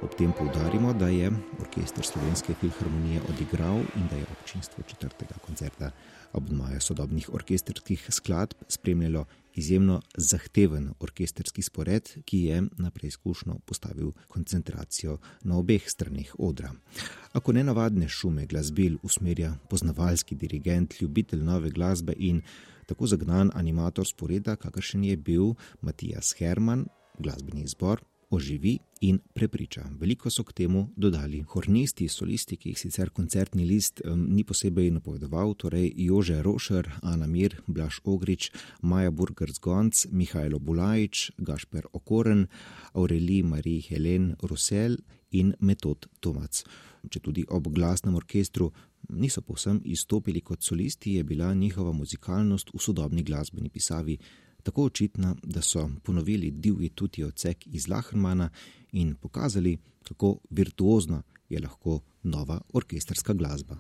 Ob 0.04 0.12
tem 0.14 0.32
poudarimo, 0.32 0.92
da 0.92 1.08
je 1.08 1.30
orkester 1.60 2.04
Slovenske 2.04 2.54
filharmonije 2.60 3.20
odigral 3.28 3.78
in 3.96 4.04
da 4.10 4.16
je 4.16 4.26
občinstvo 4.32 4.84
četrtega 4.86 5.34
koncerta 5.46 5.90
ob 6.32 6.50
maju 6.50 6.80
sodobnih 6.80 7.30
orkesterskih 7.32 8.06
skladb 8.10 8.52
spremljalo 8.68 9.24
izjemno 9.54 10.02
zahteven 10.16 10.90
orkesterski 11.00 11.62
spored, 11.62 12.08
ki 12.24 12.38
je 12.38 12.62
na 12.76 12.90
preizkušnjo 12.90 13.54
postavil 13.64 14.12
koncentracijo 14.28 15.18
na 15.42 15.58
obeh 15.58 15.88
straneh 15.88 16.34
odra. 16.38 16.72
Ako 17.32 17.52
nenavadne 17.52 18.08
šume 18.08 18.46
glasbil 18.46 18.98
usmerja 19.02 19.54
poznavalski 19.70 20.34
dirigent, 20.34 21.00
ljubitelj 21.00 21.42
nove 21.42 21.70
glasbe 21.70 22.12
in 22.16 22.42
tako 22.86 23.06
zagnan 23.06 23.50
animator 23.54 24.06
sporeda, 24.06 24.56
kakršen 24.56 25.04
je 25.04 25.16
bil 25.16 25.54
Matijas 25.80 26.34
Herman, 26.38 26.86
glasbeni 27.18 27.66
zbor 27.66 28.04
oživi 28.34 28.78
in 29.00 29.18
prepriča. 29.34 29.84
Veliko 30.00 30.30
so 30.30 30.44
k 30.44 30.52
temu 30.52 30.88
dodali 30.96 31.42
hornisti, 31.42 32.08
solisti, 32.08 32.56
ki 32.56 32.72
jih 32.72 32.78
sicer 32.78 33.10
koncertni 33.10 33.64
list 33.68 34.00
um, 34.04 34.26
ni 34.34 34.44
posebej 34.44 34.90
napovedoval, 34.96 35.54
torej 35.54 35.92
Jože 35.96 36.40
Rošer, 36.42 36.90
Ana 37.02 37.26
Mir, 37.26 37.56
Blaž 37.66 38.00
Ogrič, 38.04 38.50
Maja 38.82 39.10
Burger 39.10 39.52
Zgonc, 39.52 40.06
Mihajlo 40.10 40.58
Bulajič, 40.58 41.30
Gašper 41.38 41.86
Okoren, 41.92 42.46
Aureli 42.94 43.42
Marij 43.42 43.86
Helen 43.90 44.34
Rusel 44.42 44.96
in 45.30 45.54
Metod 45.60 46.08
Tomac. 46.20 46.64
Če 47.10 47.20
tudi 47.20 47.44
ob 47.48 47.68
glasnem 47.74 48.16
orkestru 48.16 48.70
niso 49.08 49.42
povsem 49.42 49.80
izstopili 49.84 50.40
kot 50.40 50.62
solisti, 50.62 51.18
je 51.18 51.24
bila 51.24 51.54
njihova 51.54 51.92
muzikalnost 51.92 52.70
v 52.74 52.80
sodobni 52.80 53.22
glasbeni 53.22 53.68
pisavi 53.68 54.18
tako 54.64 54.84
očitna, 54.84 55.34
da 55.42 55.62
so 55.62 55.90
ponovili 56.02 56.50
divji 56.50 56.88
tudi 56.88 57.24
odsek 57.24 57.66
iz 57.66 57.88
Lahmana 57.88 58.50
in 58.92 59.14
pokazali, 59.14 59.78
kako 60.02 60.38
virtuozna 60.50 61.22
je 61.48 61.60
lahko 61.60 62.00
nova 62.22 62.60
orkesterska 62.72 63.32
glasba. 63.32 63.76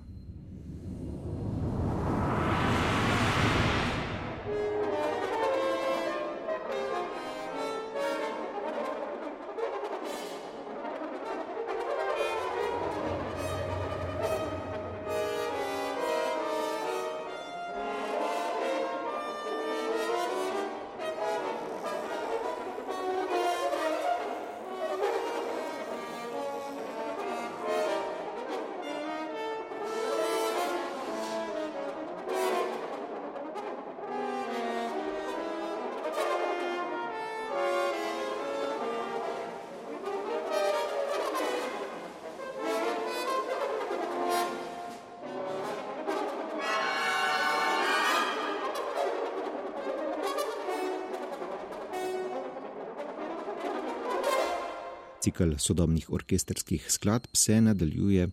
Cikl 55.24 55.54
sodobnih 55.56 56.10
orkesterskih 56.12 56.84
skladb 56.92 57.30
se 57.32 57.60
nadaljuje 57.60 58.28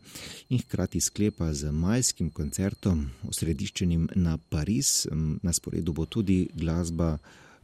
in 0.49 0.60
hkrati 0.60 0.99
sklepa 1.01 1.54
z 1.54 1.71
majskim 1.71 2.30
koncertom, 2.30 3.06
osrediščenim 3.30 4.10
na 4.15 4.36
Pariz. 4.49 5.08
Na 5.43 5.54
sporedu 5.54 5.93
bo 5.93 6.06
tudi 6.06 6.49
glasba 6.54 7.17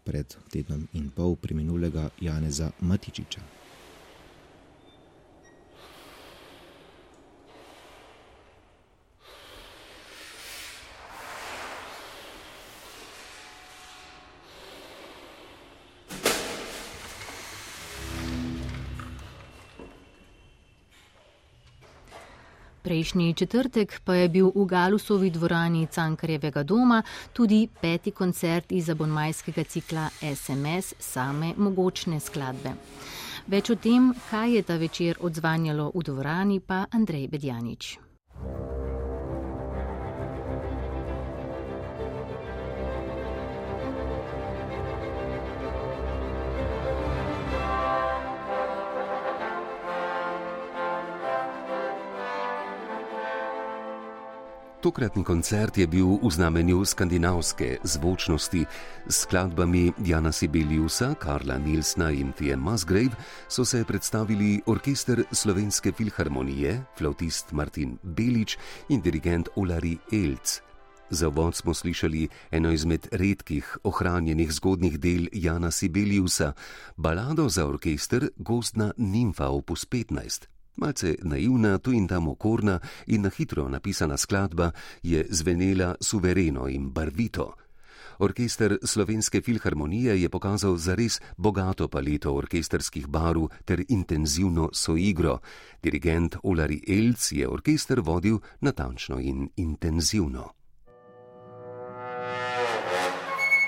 pred 0.08 0.38
tednom 0.54 0.88
in 0.94 1.10
pol 1.12 1.36
preminulega 1.36 2.08
Janeza 2.22 2.72
Matičiča. 2.80 3.44
Prejšnji 22.88 23.34
četrtek 23.34 24.02
pa 24.04 24.16
je 24.16 24.30
bil 24.30 24.52
v 24.56 24.64
Galusovi 24.66 25.30
dvorani 25.30 25.88
Cankarjevega 25.92 26.64
doma 26.64 27.02
tudi 27.34 27.68
peti 27.82 28.12
koncert 28.12 28.72
iz 28.72 28.90
abonmajskega 28.90 29.64
cikla 29.64 30.08
SMS 30.22 30.94
same 31.00 31.52
mogočne 31.58 32.20
skladbe. 32.20 32.78
Več 33.48 33.70
o 33.70 33.76
tem, 33.76 34.14
kaj 34.32 34.56
je 34.56 34.64
ta 34.64 34.80
večer 34.80 35.20
odzvanjalo 35.20 35.92
v 35.96 36.04
dvorani, 36.04 36.60
pa 36.64 36.86
Andrej 36.92 37.28
Bedjanič. 37.28 38.07
Tokratni 54.78 55.24
koncert 55.24 55.78
je 55.78 55.88
bil 55.90 56.20
v 56.22 56.30
znamenju 56.30 56.86
skandinavske 56.86 57.78
zvočnosti 57.84 58.66
s 59.10 59.16
skladbami 59.26 59.92
Jana 60.06 60.32
Sibeliusa, 60.32 61.16
Karla 61.18 61.58
Nilsna 61.58 62.12
in 62.12 62.30
Thea 62.32 62.58
Musgrave 62.58 63.18
so 63.50 63.66
se 63.66 63.84
predstavili 63.84 64.62
orkester 64.66 65.24
Slovenske 65.32 65.92
filharmonije, 65.92 66.84
flautist 66.98 67.52
Martin 67.52 67.98
Belič 68.04 68.58
in 68.90 69.02
dirigent 69.02 69.50
Olari 69.56 69.98
Elc. 70.12 70.62
Za 71.10 71.28
vod 71.28 71.56
smo 71.56 71.74
slišali 71.74 72.28
eno 72.52 72.72
izmed 72.72 73.08
redkih 73.12 73.78
ohranjenih 73.84 74.52
zgodnih 74.52 75.00
del 75.00 75.28
Jana 75.34 75.72
Sibeliusa, 75.72 76.54
balado 76.98 77.50
za 77.50 77.66
orkester 77.66 78.30
Gozdna 78.38 78.94
nimfa 78.98 79.48
opus 79.48 79.88
15. 79.90 80.57
Malce 80.78 81.16
naivna, 81.24 81.78
tu 81.78 81.92
in 81.92 82.08
tam 82.08 82.28
okorna 82.28 82.80
in 83.08 83.22
na 83.22 83.30
hitro 83.30 83.68
napisana 83.70 84.18
skladba 84.18 84.72
je 85.04 85.26
zvenela 85.30 85.96
suvereno 86.02 86.68
in 86.68 86.92
barvito. 86.94 87.54
Orkester 88.20 88.78
Slovenske 88.84 89.42
filharmonije 89.42 90.22
je 90.22 90.30
pokazal 90.30 90.78
zares 90.78 91.22
bogato 91.38 91.88
paleto 91.88 92.34
orkesterskih 92.34 93.08
barv 93.08 93.48
ter 93.66 93.84
intenzivno 93.90 94.70
soigro. 94.74 95.40
Dirigent 95.84 96.36
Olari 96.44 96.82
Elc 96.88 97.32
je 97.32 97.48
orkester 97.48 98.00
vodil 98.00 98.40
natančno 98.62 99.20
in 99.20 99.50
intenzivno. 99.56 100.54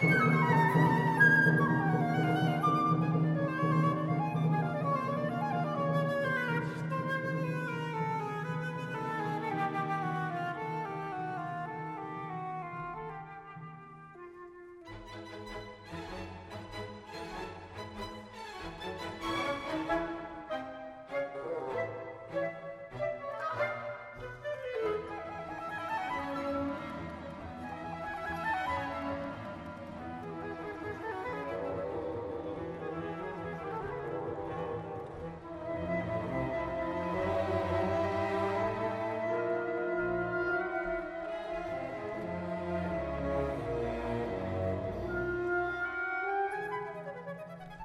thank 0.02 0.50
you 0.52 0.59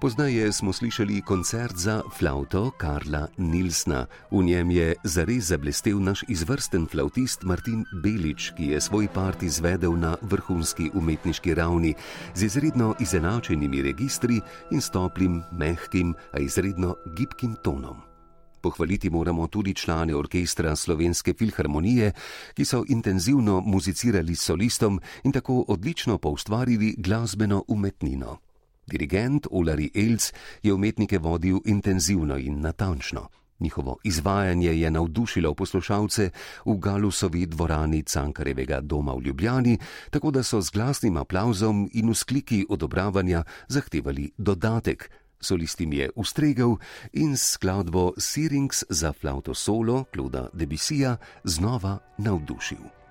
Poznaje 0.05 0.53
smo 0.53 0.73
slišali 0.73 1.23
koncert 1.23 1.77
za 1.77 2.03
flauto 2.19 2.71
Karla 2.77 3.27
Nilsna. 3.37 4.07
V 4.31 4.43
njem 4.45 4.71
je 4.71 4.95
zares 5.05 5.45
zablestev 5.45 6.01
naš 6.01 6.25
izvrsten 6.29 6.87
flautist 6.87 7.43
Martin 7.43 7.85
Belič, 8.03 8.53
ki 8.57 8.67
je 8.77 8.81
svoj 8.81 9.09
part 9.09 9.43
izvedel 9.43 9.97
na 9.97 10.17
vrhunski 10.21 10.91
umetniški 10.95 11.55
ravni 11.55 11.95
z 12.35 12.45
izredno 12.45 12.95
izenačenimi 13.01 13.83
registri 13.83 14.41
in 14.71 14.81
stoplim, 14.81 15.43
mehkim, 15.53 16.15
a 16.33 16.39
izredno 16.39 16.97
gibkim 17.17 17.57
tonom. 17.65 17.97
Pohvaliti 18.61 19.11
moramo 19.11 19.47
tudi 19.47 19.75
člane 19.75 20.17
orkestra 20.17 20.77
Slovenske 20.77 21.33
filharmonije, 21.39 22.13
ki 22.55 22.65
so 22.65 22.85
intenzivno 22.89 23.61
muzicirali 23.61 24.37
s 24.37 24.43
solistom 24.43 25.01
in 25.25 25.33
tako 25.33 25.65
odlično 25.69 26.19
poustvarili 26.19 26.95
glasbeno 26.99 27.65
umetnino. 27.69 28.39
Dirigent 28.87 29.47
Ulari 29.51 29.91
Elc 29.95 30.33
je 30.63 30.75
umetnike 30.75 31.19
vodil 31.19 31.59
intenzivno 31.65 32.39
in 32.39 32.61
natančno. 32.61 33.29
Njihovo 33.61 33.97
izvajanje 34.05 34.81
je 34.81 34.91
navdušilo 34.91 35.55
poslušalce 35.55 36.31
v 36.65 36.77
Galusovi 36.79 37.47
dvorani 37.47 38.03
Cankarevega 38.03 38.81
doma 38.81 39.15
v 39.15 39.23
Ljubljani, 39.23 39.79
tako 40.11 40.31
da 40.31 40.43
so 40.43 40.61
z 40.61 40.71
glasnim 40.71 41.17
aplauzom 41.17 41.89
in 41.93 42.11
vzkliki 42.11 42.67
odobravanja 42.69 43.45
zahtevali 43.69 44.31
dodatek. 44.39 45.11
Solistim 45.41 45.93
je 45.93 46.11
ustregel 46.17 46.77
in 47.13 47.37
skladbo 47.37 48.13
Sirings 48.19 48.85
za 48.89 49.13
flauto 49.13 49.55
solo 49.55 50.05
Kloda 50.05 50.49
Debisija 50.53 51.17
znova 51.45 51.99
navdušil. 52.19 53.04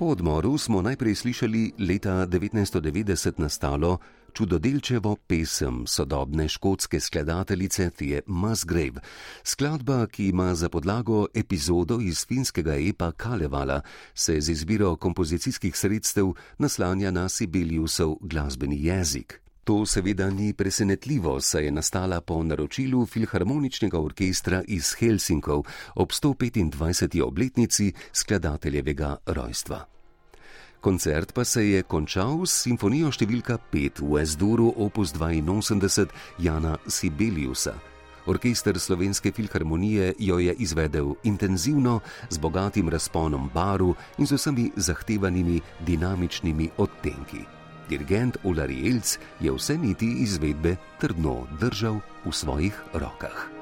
Po 0.00 0.06
odmoru 0.06 0.58
smo 0.58 0.82
najprej 0.82 1.14
slišali 1.14 1.72
leta 1.78 2.26
1990 2.26 3.32
nastalo 3.36 3.98
čudodelčevo 4.32 5.16
pesem 5.26 5.86
sodobne 5.86 6.48
škotske 6.48 7.00
skladateljice 7.00 7.90
Thea 7.90 8.20
Musgrave, 8.26 9.00
skladba, 9.44 10.06
ki 10.06 10.28
ima 10.28 10.54
za 10.54 10.68
podlago 10.68 11.26
epizodo 11.34 11.98
iz 12.00 12.26
finskega 12.26 12.74
epa 12.76 13.12
Kalevala, 13.12 13.80
se 14.14 14.40
z 14.40 14.48
izbiro 14.52 14.96
kompozicijskih 14.96 15.76
sredstev 15.76 16.32
naslanja 16.58 17.10
na 17.10 17.28
Sibeliusov 17.28 18.16
glasbeni 18.20 18.84
jezik. 18.84 19.40
To 19.70 19.86
seveda 19.86 20.30
ni 20.30 20.52
presenetljivo, 20.52 21.40
saj 21.40 21.64
je 21.64 21.70
nastala 21.70 22.20
po 22.20 22.42
naročilu 22.42 23.06
Filharmoničnega 23.06 24.00
orkestra 24.00 24.62
iz 24.66 24.94
Helsinkov 24.98 25.62
ob 25.94 26.10
125. 26.10 27.22
obletnici 27.22 27.92
skladateljevega 28.12 29.16
rojstva. 29.26 29.84
Koncert 30.80 31.32
pa 31.32 31.44
se 31.44 31.68
je 31.68 31.82
končal 31.82 32.42
s 32.46 32.64
simfonijo 32.64 33.12
številka 33.14 33.60
5 33.70 34.02
v 34.02 34.18
Esduru 34.24 34.72
opus 34.76 35.14
82 35.14 36.08
Jana 36.38 36.74
Sibeliusa. 36.88 37.76
Orkester 38.26 38.78
Slovenske 38.78 39.30
filharmonije 39.32 40.14
jo 40.18 40.38
je 40.38 40.54
izvedel 40.58 41.14
intenzivno, 41.22 42.00
z 42.30 42.38
bogatim 42.38 42.88
razponom 42.88 43.46
baru 43.54 43.94
in 44.18 44.26
z 44.26 44.34
vsemi 44.34 44.70
zahtevanimi 44.76 45.62
dinamičnimi 45.86 46.70
odtenki 46.76 47.59
dirigent 47.90 48.38
Ulari 48.46 48.86
Elc 48.88 49.18
je 49.40 49.52
vse 49.52 49.76
niti 49.78 50.22
izvedbe 50.22 50.76
trdno 51.00 51.46
držal 51.60 51.98
v 52.24 52.32
svojih 52.32 52.76
rokah. 52.94 53.59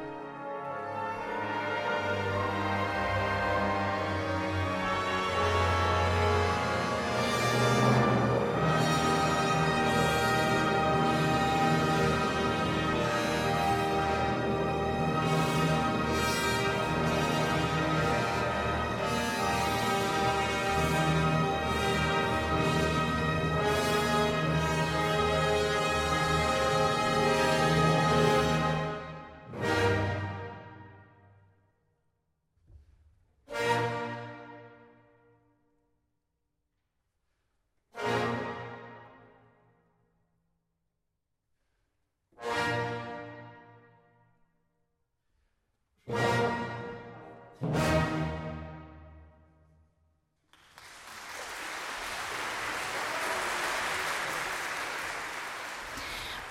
Bye. 47.61 47.98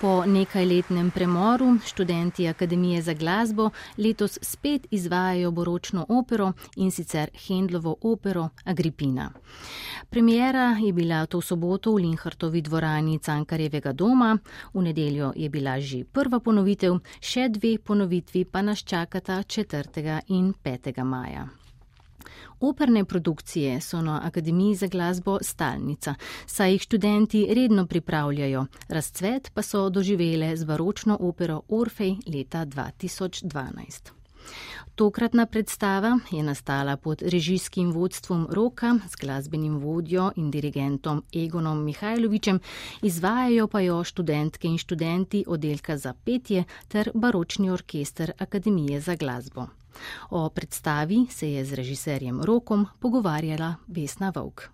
Po 0.00 0.24
nekajletnem 0.26 1.10
premoru 1.10 1.78
študenti 1.86 2.48
Akademije 2.48 3.02
za 3.02 3.14
glasbo 3.14 3.70
letos 3.96 4.38
spet 4.42 4.86
izvajajo 4.90 5.50
boročno 5.50 6.06
opero 6.08 6.52
in 6.76 6.90
sicer 6.90 7.30
Hendlovo 7.46 7.96
opero 8.02 8.48
Agripina. 8.64 9.30
Premijera 10.10 10.76
je 10.82 10.92
bila 10.92 11.26
to 11.26 11.40
soboto 11.40 11.92
v 11.92 11.96
Linhartovi 11.96 12.62
dvorani 12.62 13.18
Cankarjevega 13.18 13.92
doma, 13.92 14.38
v 14.74 14.82
nedeljo 14.82 15.32
je 15.36 15.48
bila 15.48 15.80
že 15.80 16.04
prva 16.04 16.40
ponovitev, 16.40 16.98
še 17.20 17.48
dve 17.48 17.78
ponovitvi 17.78 18.44
pa 18.44 18.62
nas 18.62 18.78
čakata 18.78 19.42
4. 19.42 20.20
in 20.28 20.54
5. 20.64 21.04
maja. 21.04 21.48
Operne 22.60 23.04
produkcije 23.04 23.80
so 23.80 24.02
na 24.02 24.20
Akademiji 24.24 24.74
za 24.74 24.86
glasbo 24.86 25.38
stalnica, 25.42 26.14
saj 26.46 26.72
jih 26.72 26.82
študenti 26.82 27.46
redno 27.54 27.86
pripravljajo, 27.86 28.66
razcvet 28.88 29.50
pa 29.54 29.62
so 29.62 29.90
doživele 29.90 30.56
z 30.56 30.64
varočno 30.64 31.18
opero 31.20 31.62
Orfej 31.68 32.16
leta 32.26 32.66
2012. 32.66 34.18
Tokratna 34.98 35.46
predstava 35.46 36.18
je 36.30 36.42
nastala 36.42 36.96
pod 36.96 37.22
režijskim 37.22 37.92
vodstvom 37.92 38.48
Roka 38.50 38.94
z 39.08 39.20
glasbenim 39.20 39.76
vodjo 39.78 40.32
in 40.36 40.50
dirigentom 40.50 41.22
Egonom 41.32 41.84
Mihajlovičem, 41.84 42.60
izvajajo 43.02 43.68
pa 43.68 43.80
jo 43.80 44.04
študentke 44.04 44.68
in 44.68 44.78
študenti 44.78 45.44
oddelka 45.46 45.96
za 45.96 46.14
petje 46.24 46.64
ter 46.88 47.10
baročni 47.14 47.70
orkester 47.70 48.32
Akademije 48.38 49.00
za 49.00 49.14
glasbo. 49.14 49.66
O 50.30 50.48
predstavi 50.48 51.26
se 51.30 51.52
je 51.52 51.64
z 51.64 51.74
režiserjem 51.74 52.42
Rokom 52.42 52.86
pogovarjala 53.00 53.74
Vesna 53.86 54.32
Vovk. 54.34 54.68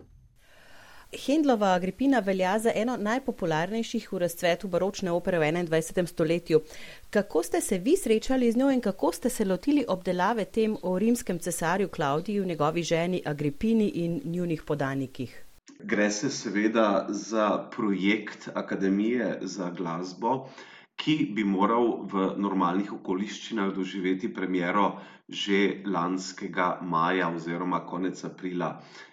Hendlova 1.15 1.73
Agripina 1.73 2.19
velja 2.19 2.59
za 2.59 2.71
eno 2.75 2.97
najpopularnejših 2.97 4.11
v 4.11 4.19
razcvetu 4.19 4.67
baročne 4.67 5.11
opere 5.11 5.39
v 5.39 5.51
21. 5.51 6.07
stoletju. 6.07 6.61
Kako 7.09 7.43
ste 7.43 7.61
se 7.61 7.77
vi 7.77 7.97
srečali 7.97 8.51
z 8.51 8.57
njo 8.57 8.71
in 8.71 8.81
kako 8.81 9.11
ste 9.11 9.29
se 9.29 9.45
lotili 9.45 9.85
obdelave 9.87 10.45
tem 10.45 10.77
o 10.81 10.99
rimskem 10.99 11.39
cesarju 11.39 11.89
Klaudiju, 11.89 12.45
njegovi 12.45 12.83
ženi 12.83 13.21
Agripini 13.25 13.87
in 13.87 14.21
njunih 14.25 14.63
podanikih? 14.63 15.41
Gre 15.79 16.11
se 16.11 16.29
seveda 16.29 17.05
za 17.09 17.69
projekt 17.75 18.49
Akademije 18.53 19.39
za 19.41 19.69
glasbo, 19.69 20.49
ki 20.95 21.15
bi 21.35 21.43
moral 21.43 22.07
v 22.11 22.29
normalnih 22.39 22.93
okoliščinah 22.93 23.73
doživeti 23.75 24.31
premiero 24.33 24.87
že 25.29 25.81
lanskega 25.85 26.79
maja 26.85 27.29
oziroma 27.33 27.79
konec 27.89 28.23
aprila. 28.23 28.69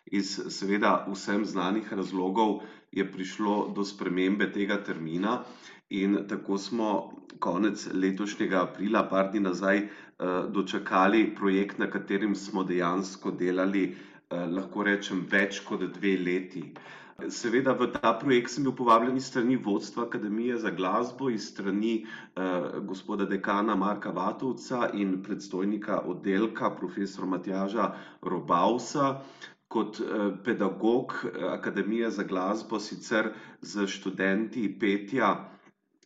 Iz 0.06 0.34
seveda 0.56 1.06
vsem 1.08 1.44
znanih 1.44 1.92
razlogov 1.92 2.60
je 2.92 3.06
prišlo 3.12 3.72
do 3.76 3.84
spremembe 3.84 4.50
tega 4.52 4.76
termina 4.84 5.38
in 5.90 6.18
tako 6.28 6.58
smo 6.58 6.90
konec 7.40 7.86
letošnjega 7.92 8.62
aprila, 8.62 9.08
par 9.08 9.30
dni 9.32 9.40
nazaj, 9.40 9.78
eh, 9.78 9.88
dočakali 10.48 11.34
projekt, 11.34 11.78
na 11.78 11.90
katerem 11.90 12.34
smo 12.34 12.64
dejansko 12.64 13.30
delali, 13.30 13.84
eh, 14.30 14.46
lahko 14.48 14.84
rečem, 14.84 15.26
več 15.30 15.60
kot 15.64 15.80
dve 15.96 16.16
leti. 16.18 16.64
Seveda 17.28 17.72
v 17.72 17.86
ta 17.92 18.12
projekt 18.14 18.50
sem 18.50 18.64
bil 18.64 18.72
povabljen 18.72 19.16
iz 19.16 19.26
strani 19.26 19.56
vodstva 19.56 20.04
Akademije 20.04 20.56
za 20.58 20.70
glasbo, 20.70 21.30
iz 21.30 21.44
strani 21.44 22.06
eh, 22.36 22.42
gospoda 22.82 23.24
dekana 23.24 23.76
Marka 23.76 24.10
Vatovca 24.10 24.88
in 24.94 25.22
predstojnika 25.22 26.00
oddelka 26.00 26.70
profesora 26.70 27.26
Matjaža 27.26 27.90
Robausa. 28.22 29.20
Kot 29.68 30.00
eh, 30.00 30.04
pedagog 30.44 31.14
eh, 31.24 31.44
Akademije 31.50 32.10
za 32.10 32.22
glasbo 32.24 32.80
sicer 32.80 33.32
z 33.62 33.86
študenti 33.86 34.68
petja 34.78 35.52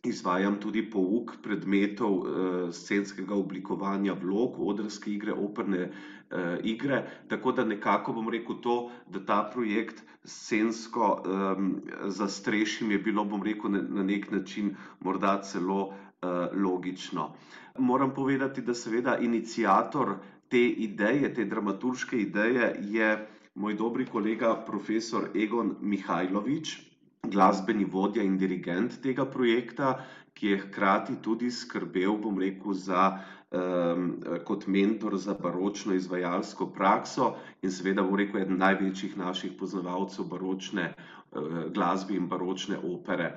izvajam 0.03 0.59
tudi 0.59 0.83
pouk 0.85 1.35
predmetov 1.43 2.13
eh, 2.13 2.31
scenskega 2.71 3.35
oblikovanja 3.35 4.13
vlog, 4.13 4.59
odrske 4.59 5.11
igre, 5.11 5.33
operne 5.33 5.87
eh, 5.87 6.57
igre, 6.63 6.99
tako 7.27 7.51
da 7.51 7.65
nekako 7.65 8.13
bom 8.13 8.29
rekel 8.29 8.61
to, 8.61 8.77
da 9.07 9.25
ta 9.25 9.39
projekt 9.53 10.03
scensko 10.27 11.07
eh, 11.17 12.09
zastrešim 12.09 12.91
je 12.91 12.99
bilo, 12.99 13.25
bom 13.25 13.43
rekel, 13.43 13.71
na, 13.71 13.81
na 13.81 14.03
nek 14.03 14.31
način 14.31 14.75
morda 14.99 15.41
celo 15.41 15.89
eh, 15.89 16.27
logično. 16.55 17.31
Moram 17.79 18.13
povedati, 18.13 18.61
da 18.61 18.73
seveda 18.73 19.17
inicijator 19.17 20.15
te 20.49 20.61
ideje, 20.67 21.33
te 21.33 21.45
dramaturške 21.45 22.17
ideje 22.17 22.75
je 22.81 23.27
moj 23.55 23.73
dobri 23.73 24.05
kolega 24.05 24.55
profesor 24.65 25.29
Egon 25.35 25.75
Mihajlovič, 25.81 26.86
glasbeni 27.31 27.85
vodja 27.85 28.23
in 28.23 28.37
dirigent 28.37 29.01
tega 29.03 29.25
projekta, 29.25 29.97
ki 30.37 30.47
je 30.53 30.59
hkrati 30.61 31.15
tudi 31.25 31.49
skrbel, 31.51 32.17
bom 32.21 32.37
rekel, 32.39 32.73
za, 32.77 33.05
um, 33.51 34.09
kot 34.45 34.67
mentor 34.67 35.17
za 35.17 35.33
baročno 35.33 35.95
izvajalsko 35.97 36.69
prakso 36.75 37.31
in 37.61 37.73
seveda, 37.73 38.03
bom 38.05 38.19
rekel, 38.19 38.41
eden 38.43 38.61
največjih 38.61 39.17
naših 39.17 39.55
poznavalcev 39.59 40.29
baročne 40.29 40.91
uh, 40.93 41.63
glasbe 41.73 42.15
in 42.15 42.29
baročne 42.29 42.77
opere. 42.77 43.31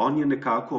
On 0.00 0.18
je 0.18 0.26
nekako 0.26 0.78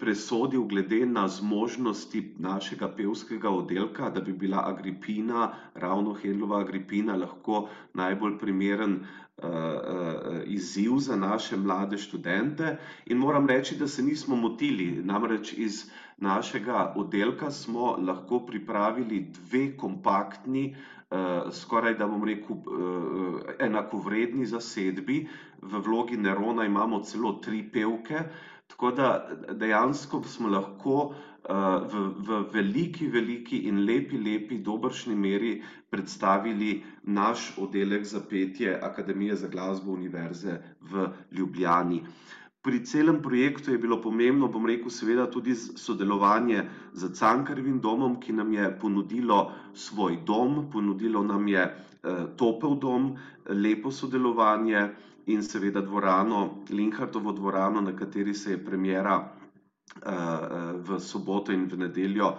presodil, 0.00 0.62
glede 0.64 1.02
na 1.06 1.26
zmožnosti 1.28 2.34
našega 2.38 2.88
pevskega 2.96 3.50
oddelka, 3.50 4.08
da 4.10 4.20
bi 4.20 4.32
bila 4.32 4.62
Agripina, 4.66 5.50
ravno 5.74 6.14
Hedlova 6.14 6.60
Agripina, 6.60 7.16
lahko 7.16 7.66
najbolj 7.94 8.38
primeren 8.38 8.94
uh, 8.94 9.44
uh, 9.44 10.40
izziv 10.46 10.96
za 10.98 11.16
naše 11.16 11.56
mlade 11.56 11.98
študente. 11.98 12.76
In 13.06 13.18
moram 13.18 13.46
reči, 13.46 13.76
da 13.76 13.88
se 13.88 14.02
nismo 14.02 14.36
motili, 14.36 15.02
namreč 15.02 15.52
iz 15.52 15.84
našega 16.16 16.92
oddelka 16.96 17.50
smo 17.50 17.96
lahko 18.00 18.40
pripravili 18.46 19.26
dve 19.42 19.76
kompaktni, 19.76 20.70
uh, 21.10 21.52
skoraj 21.52 21.94
da 21.94 22.06
bom 22.06 22.24
rekel, 22.24 22.56
enakovredni 23.60 24.46
zasedbi. 24.46 25.26
V 25.62 25.78
vlogi 25.80 26.16
Nerona 26.16 26.64
imamo 26.64 27.00
celo 27.00 27.32
tri 27.32 27.62
pevke. 27.72 28.24
Tako 28.66 28.90
da 28.90 29.08
dejansko 29.50 30.22
smo 30.24 30.48
lahko 30.48 30.94
uh, 31.04 31.16
v, 31.92 32.04
v 32.28 32.38
veliki, 32.52 33.08
veliki 33.08 33.58
in 33.68 33.84
lepi, 33.86 34.18
lepi, 34.18 34.58
dobršni 34.58 35.16
meri 35.16 35.62
predstavili 35.90 36.82
naš 37.02 37.52
oddelek 37.58 38.04
za 38.04 38.20
petje 38.30 38.78
Akademije 38.82 39.36
za 39.36 39.48
glasbo 39.48 39.92
Univerze 39.92 40.58
v 40.80 41.08
Ljubljani. 41.32 42.02
Pri 42.64 42.80
celem 42.88 43.20
projektu 43.22 43.72
je 43.72 43.78
bilo 43.78 43.98
pomembno, 44.00 44.48
bom 44.48 44.66
rekel, 44.66 44.88
seveda 44.90 45.26
tudi 45.30 45.52
sodelovanje 45.54 46.62
z 46.96 47.10
Cankarjevim 47.12 47.76
domom, 47.84 48.14
ki 48.20 48.32
nam 48.32 48.54
je 48.56 48.70
ponudilo 48.80 49.52
svoj 49.74 50.16
dom, 50.24 50.70
ponudilo 50.72 51.22
nam 51.22 51.44
je 51.48 51.60
eh, 51.60 52.22
topel 52.40 52.78
dom, 52.80 53.10
lepo 53.48 53.92
sodelovanje 53.92 54.86
in 55.26 55.42
seveda 55.42 55.80
dvorano, 55.80 56.40
Linhartovo 56.70 57.32
dvorano, 57.32 57.80
na 57.80 57.92
kateri 57.92 58.34
se 58.34 58.50
je 58.50 58.64
premjera 58.64 59.16
uh, 59.20 60.12
v 60.80 60.98
soboto 61.00 61.52
in 61.52 61.66
v 61.66 61.76
nedeljo 61.78 62.28
uh, 62.28 62.38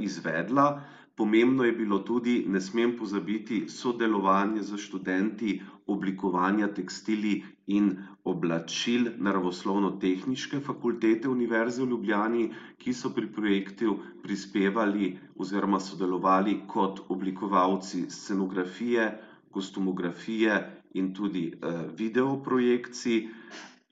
izvedla. 0.00 0.82
Pomembno 1.14 1.64
je 1.64 1.72
bilo 1.72 1.98
tudi, 1.98 2.44
ne 2.48 2.60
smem 2.60 2.92
pozabiti, 2.96 3.64
sodelovanje 3.68 4.62
z 4.62 4.76
študenti 4.78 5.56
oblikovanja 5.86 6.68
tekstili 6.68 7.32
in 7.68 7.88
oblačil 8.24 9.08
naravoslovno-tehniške 9.18 10.60
fakultete 10.60 11.28
Univerze 11.28 11.82
v 11.82 11.88
Ljubljani, 11.90 12.44
ki 12.78 12.94
so 12.94 13.10
pri 13.10 13.26
projektu 13.32 13.96
prispevali 14.22 15.10
oziroma 15.36 15.80
sodelovali 15.80 16.60
kot 16.68 17.00
oblikovalci 17.08 18.04
scenografije, 18.10 19.08
kostumografije 19.50 20.77
in 20.92 21.12
tudi 21.14 21.52
uh, 21.52 21.70
videoprojekcij. 21.94 23.28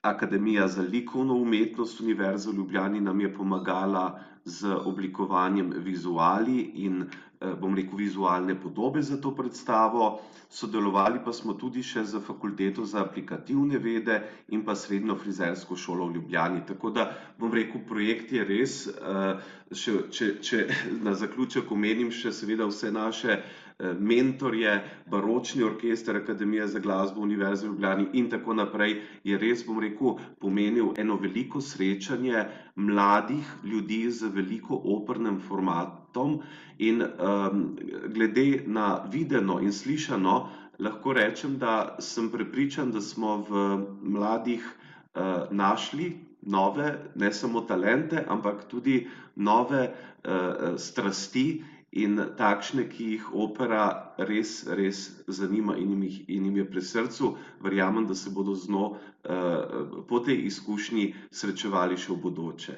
Akademija 0.02 0.68
za 0.68 0.82
likovno 0.82 1.34
umetnost 1.34 2.00
Univerze 2.00 2.50
v 2.50 2.54
Ljubljani 2.54 3.00
nam 3.00 3.20
je 3.20 3.34
pomagala 3.34 4.04
z 4.44 4.70
oblikovanjem 4.84 5.72
vizuali 5.76 6.60
in 6.74 7.00
uh, 7.02 7.08
bom 7.54 7.74
rekel 7.74 7.98
vizualne 7.98 8.54
podobe 8.54 9.02
za 9.02 9.16
to 9.16 9.34
predstavo. 9.34 10.20
Sodelovali 10.48 11.18
pa 11.24 11.32
smo 11.32 11.54
tudi 11.54 11.82
še 11.82 12.04
z 12.06 12.20
fakulteto 12.22 12.84
za 12.86 13.00
aplikativne 13.02 13.78
vede 13.78 14.20
in 14.48 14.62
pa 14.64 14.76
srednjo 14.76 15.16
frizersko 15.18 15.76
šolo 15.76 16.06
v 16.06 16.14
Ljubljani. 16.14 16.62
Tako 16.66 16.90
da 16.90 17.08
bom 17.38 17.50
rekel, 17.52 17.82
projekt 17.82 18.32
je 18.32 18.44
res, 18.44 18.76
uh, 18.86 19.42
še, 19.72 19.96
če, 20.10 20.30
če 20.40 20.62
na 21.02 21.14
zaključek 21.14 21.72
omenim 21.72 22.14
še 22.14 22.30
seveda 22.32 22.70
vse 22.70 22.94
naše 22.94 23.40
uh, 23.40 23.65
Eh, 23.65 23.65
mentorje, 23.78 24.84
baročni 25.06 25.62
orkester 25.62 26.16
Akademije 26.16 26.66
za 26.68 26.78
glasbo 26.78 27.20
Univerze 27.20 27.66
v 27.66 27.70
Ljubljani 27.70 28.06
in 28.12 28.30
tako 28.30 28.54
naprej, 28.54 29.02
je 29.24 29.38
res, 29.38 29.66
bom 29.66 29.80
rekel, 29.80 30.16
pomenil 30.40 30.94
eno 30.96 31.16
veliko 31.16 31.60
srečanje 31.60 32.44
mladih 32.74 33.50
ljudi 33.64 34.10
z 34.10 34.30
veliko 34.32 34.80
opernem 34.84 35.40
formatom 35.40 36.38
in 36.78 37.02
um, 37.02 37.76
glede 38.08 38.62
na 38.66 39.02
videno 39.12 39.60
in 39.60 39.72
slišano, 39.72 40.48
lahko 40.78 41.12
rečem, 41.12 41.58
da 41.58 41.96
sem 42.00 42.30
prepričan, 42.30 42.90
da 42.90 43.00
smo 43.00 43.44
v 43.48 43.66
mladih 44.02 44.64
uh, 44.64 45.22
našli 45.50 46.14
nove, 46.42 46.98
ne 47.14 47.32
samo 47.32 47.60
talente, 47.60 48.24
ampak 48.28 48.64
tudi 48.68 49.06
nove 49.36 49.88
uh, 49.88 50.76
strasti 50.78 51.64
in 51.96 52.18
takšne, 52.38 52.86
ki 52.88 53.10
jih 53.14 53.28
opera 53.32 54.14
res, 54.18 54.64
res 54.68 55.06
zanima 55.28 55.76
in 55.80 55.94
jim, 55.94 56.02
in 56.28 56.48
jim 56.48 56.56
je 56.60 56.66
pri 56.70 56.82
srcu, 56.82 57.36
verjamem, 57.64 58.06
da 58.06 58.14
se 58.14 58.30
bodo 58.30 58.54
z 58.54 58.68
njo 58.70 58.90
uh, 58.90 60.04
po 60.08 60.20
tej 60.20 60.44
izkušnji 60.50 61.14
srečevali 61.30 61.96
še 61.96 62.12
v 62.12 62.20
bodoče. 62.26 62.76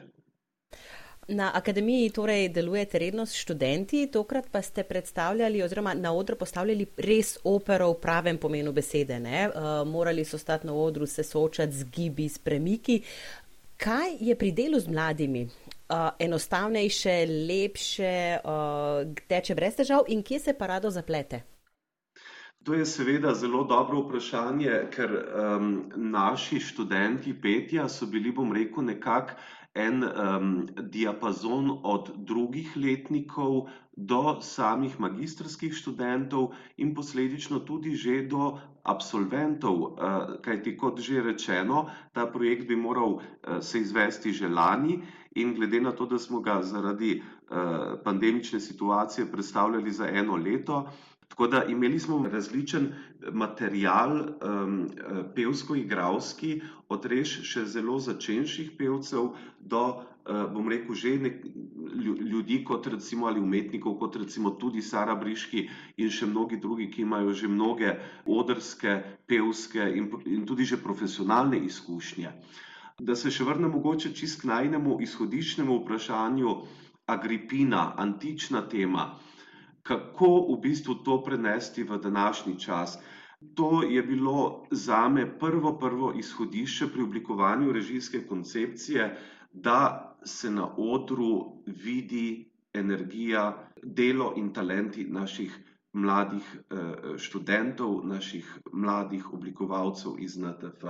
Na 1.29 1.51
akademiji 1.55 2.11
torej 2.17 2.47
delujete 2.49 2.99
redno 2.99 3.27
s 3.27 3.37
študenti, 3.37 4.07
tokrat 4.09 4.47
pa 4.49 4.63
ste 4.63 4.83
predstavljali 4.83 5.61
oziroma 5.63 5.93
na 5.95 6.15
odru 6.17 6.39
postavljali 6.41 6.87
res 7.05 7.35
opero 7.45 7.91
v 7.91 7.99
pravem 8.01 8.39
pomenu 8.39 8.73
besede. 8.73 9.19
Uh, 9.21 9.85
morali 9.85 10.25
so 10.25 10.39
stati 10.39 10.67
na 10.67 10.73
odru, 10.73 11.07
se 11.07 11.23
soočati 11.23 11.77
z 11.77 11.91
gibi, 11.93 12.29
s 12.29 12.39
premiki. 12.39 13.03
Kaj 13.77 14.17
je 14.21 14.35
pri 14.35 14.53
delu 14.53 14.81
z 14.81 14.89
mladimi? 14.89 15.49
Uh, 15.89 16.11
enostavnejše, 16.19 17.27
lepše, 17.49 18.39
uh, 18.45 19.15
teče 19.29 19.55
brez 19.55 19.77
težav 19.77 20.09
in 20.09 20.23
kje 20.23 20.39
se 20.39 20.59
parado 20.59 20.91
zaplete? 20.91 21.43
To 22.65 22.75
je 22.75 22.87
seveda 22.87 23.35
zelo 23.35 23.65
dobro 23.65 24.01
vprašanje, 24.01 24.81
ker 24.93 25.13
um, 25.15 25.69
naši 25.97 26.61
študenti 26.61 27.33
petja 27.41 27.89
so 27.89 28.07
bili, 28.07 28.33
bom 28.35 28.53
rekel, 28.53 28.85
nekako 28.85 29.39
en 29.79 30.03
um, 30.05 30.67
diapazon 30.91 31.71
od 31.83 32.11
drugih 32.17 32.77
letnikov 32.77 33.69
do 33.97 34.41
samih 34.43 35.01
magistrskih 35.01 35.75
študentov 35.75 36.53
in 36.77 36.95
posledično 36.95 37.61
tudi 37.61 37.95
že 37.95 38.23
do 38.27 38.59
absolventov, 38.83 39.77
uh, 39.79 39.93
kajti 40.43 40.77
kot 40.77 41.01
že 41.01 41.23
rečeno, 41.23 41.87
ta 42.13 42.27
projekt 42.27 42.69
bi 42.69 42.77
moral 42.77 43.19
uh, 43.19 43.23
se 43.61 43.79
izvesti 43.79 44.33
že 44.33 44.49
lani 44.49 45.03
in 45.39 45.55
glede 45.55 45.81
na 45.81 45.93
to, 45.93 46.07
da 46.07 46.19
smo 46.19 46.41
ga 46.41 46.61
zaradi 46.63 47.13
uh, 47.19 47.57
pandemične 48.05 48.61
situacije 48.61 49.31
predstavljali 49.33 49.93
za 49.93 50.09
eno 50.09 50.37
leto, 50.37 50.83
Tako 51.29 51.47
da 51.47 51.65
imeli 51.65 51.99
smo 52.01 52.29
različen 52.33 52.89
material, 53.33 54.13
um, 54.19 54.89
pevsko-igravski, 55.35 56.61
od 56.89 57.05
res 57.13 57.35
še 57.51 57.65
zelo 57.75 57.99
začenjših 58.01 58.71
pevcev 58.79 59.29
do, 59.61 59.83
uh, 59.89 60.41
bom 60.55 60.71
rekel, 60.73 60.97
že 60.97 61.13
nek, 61.27 61.37
ljudi, 62.33 62.63
kot 62.65 62.89
recimo 62.91 63.29
ali 63.29 63.45
umetnikov, 63.45 63.99
kot 64.01 64.17
recimo 64.17 64.55
tudi 64.65 64.83
Sara 64.83 65.15
Briški 65.21 65.67
in 65.97 66.11
še 66.11 66.31
mnogi 66.33 66.59
drugi, 66.65 66.89
ki 66.91 67.05
imajo 67.05 67.37
že 67.43 67.53
mnoge 67.55 67.93
odrske, 68.27 68.97
pevske 69.29 69.85
in, 70.01 70.09
in 70.27 70.43
tudi 70.49 70.65
že 70.65 70.81
profesionalne 70.89 71.61
izkušnje. 71.71 72.33
Da 73.01 73.15
se 73.17 73.31
še 73.31 73.45
vrnem 73.45 73.71
mogoče 73.71 74.13
čist 74.13 74.41
k 74.43 74.51
najnemu 74.51 74.99
izhodiščnemu 75.07 75.81
vprašanju 75.83 76.55
Agripina, 77.09 77.95
antična 77.97 78.67
tema 78.69 79.13
kako 79.89 80.29
v 80.53 80.61
bistvu 80.61 80.95
to 81.05 81.23
prenesti 81.25 81.83
v 81.83 81.97
današnji 81.99 82.59
čas. 82.61 82.99
To 83.55 83.83
je 83.83 84.03
bilo 84.03 84.67
za 84.71 85.09
me 85.09 85.25
prvo, 85.39 85.79
prvo 85.79 86.13
izhodišče 86.19 86.89
pri 86.93 87.03
oblikovanju 87.03 87.73
režijske 87.73 88.27
koncepcije, 88.27 89.07
da 89.53 89.79
se 90.25 90.51
na 90.51 90.67
odru 90.77 91.63
vidi 91.67 92.51
energija, 92.75 93.47
delo 93.83 94.33
in 94.37 94.53
talenti 94.53 95.05
naših 95.05 95.55
mladih 95.93 96.45
eh, 96.71 96.77
študentov, 97.19 98.03
naših 98.05 98.51
mladih 98.73 99.33
oblikovalcev 99.33 100.19
iz 100.19 100.37
NTF. 100.37 100.85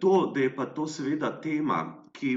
To, 0.00 0.32
da 0.34 0.40
je 0.40 0.54
pa 0.56 0.66
to 0.66 0.86
seveda 0.86 1.30
tema, 1.40 1.78
ki 2.12 2.36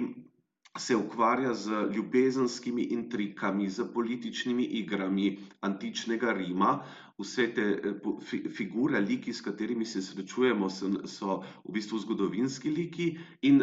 se 0.77 0.95
ukvarja 0.95 1.53
z 1.53 1.69
ljubezenskimi 1.95 2.83
intrikami, 2.83 3.69
z 3.69 3.85
političnimi 3.93 4.63
igrami 4.63 5.37
antičnega 5.61 6.31
Rima. 6.33 6.83
Vse 7.17 7.47
te 7.53 7.61
eh, 7.61 8.49
figure, 8.49 8.99
liki, 8.99 9.33
s 9.33 9.41
katerimi 9.41 9.85
se 9.85 10.01
srečujemo, 10.01 10.69
so 10.69 11.35
v 11.63 11.73
bistvu 11.75 11.99
zgodovinski 11.99 12.71
liki. 12.71 13.11
In 13.43 13.61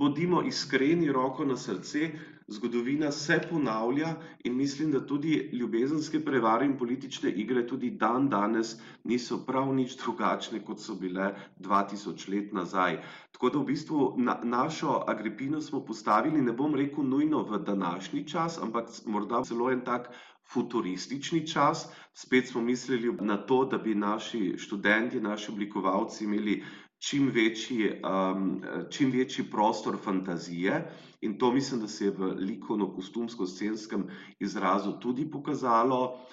bodimo 0.00 0.40
iskreni, 0.42 1.12
roko 1.12 1.44
na 1.44 1.56
srce, 1.56 2.08
zgodovina 2.48 3.10
se 3.12 3.40
ponavlja 3.50 4.14
in 4.44 4.56
mislim, 4.56 4.90
da 4.92 5.06
tudi 5.06 5.50
ljubezenske 5.52 6.24
prevare 6.24 6.66
in 6.66 6.76
politične 6.78 7.30
igre 7.30 7.66
tudi 7.66 7.90
dan 7.90 8.28
danes 8.28 8.76
niso 9.04 9.38
prav 9.46 9.74
nič 9.74 9.96
drugačne, 9.96 10.60
kot 10.64 10.80
so 10.80 10.94
bile 10.94 11.30
2000 11.58 12.28
let 12.28 12.52
nazaj. 12.52 12.98
Tako 13.32 13.50
da 13.50 13.58
v 13.58 13.64
bistvu 13.64 14.14
na, 14.18 14.40
našo 14.44 15.00
Agripino 15.06 15.60
smo 15.60 15.84
postavili, 15.84 16.42
ne 16.42 16.52
bom 16.52 16.74
rekel 16.74 17.04
nujno 17.04 17.42
v 17.42 17.58
današnji 17.58 18.24
čas, 18.28 18.58
ampak 18.58 18.88
morda 19.06 19.42
celo 19.44 19.70
en 19.70 19.80
tak 19.84 20.10
futuristični 20.52 21.46
čas. 21.46 21.86
Spet 22.14 22.48
smo 22.48 22.60
mislili 22.62 23.12
na 23.20 23.36
to, 23.36 23.64
da 23.64 23.78
bi 23.78 23.94
naši 23.94 24.54
študenti, 24.58 25.20
naši 25.20 25.52
oblikovalci 25.52 26.24
imeli 26.24 26.62
čim 26.98 27.30
večji, 27.34 27.90
um, 28.02 28.62
čim 28.90 29.10
večji 29.10 29.44
prostor 29.50 29.96
fantazije 30.04 30.84
in 31.20 31.38
to 31.38 31.52
mislim, 31.52 31.80
da 31.80 31.88
se 31.88 32.04
je 32.04 32.10
v 32.10 32.34
likovno-kostumsko-scenskem 32.38 34.04
izrazu 34.40 34.92
tudi 35.00 35.30
pokazalo. 35.30 36.26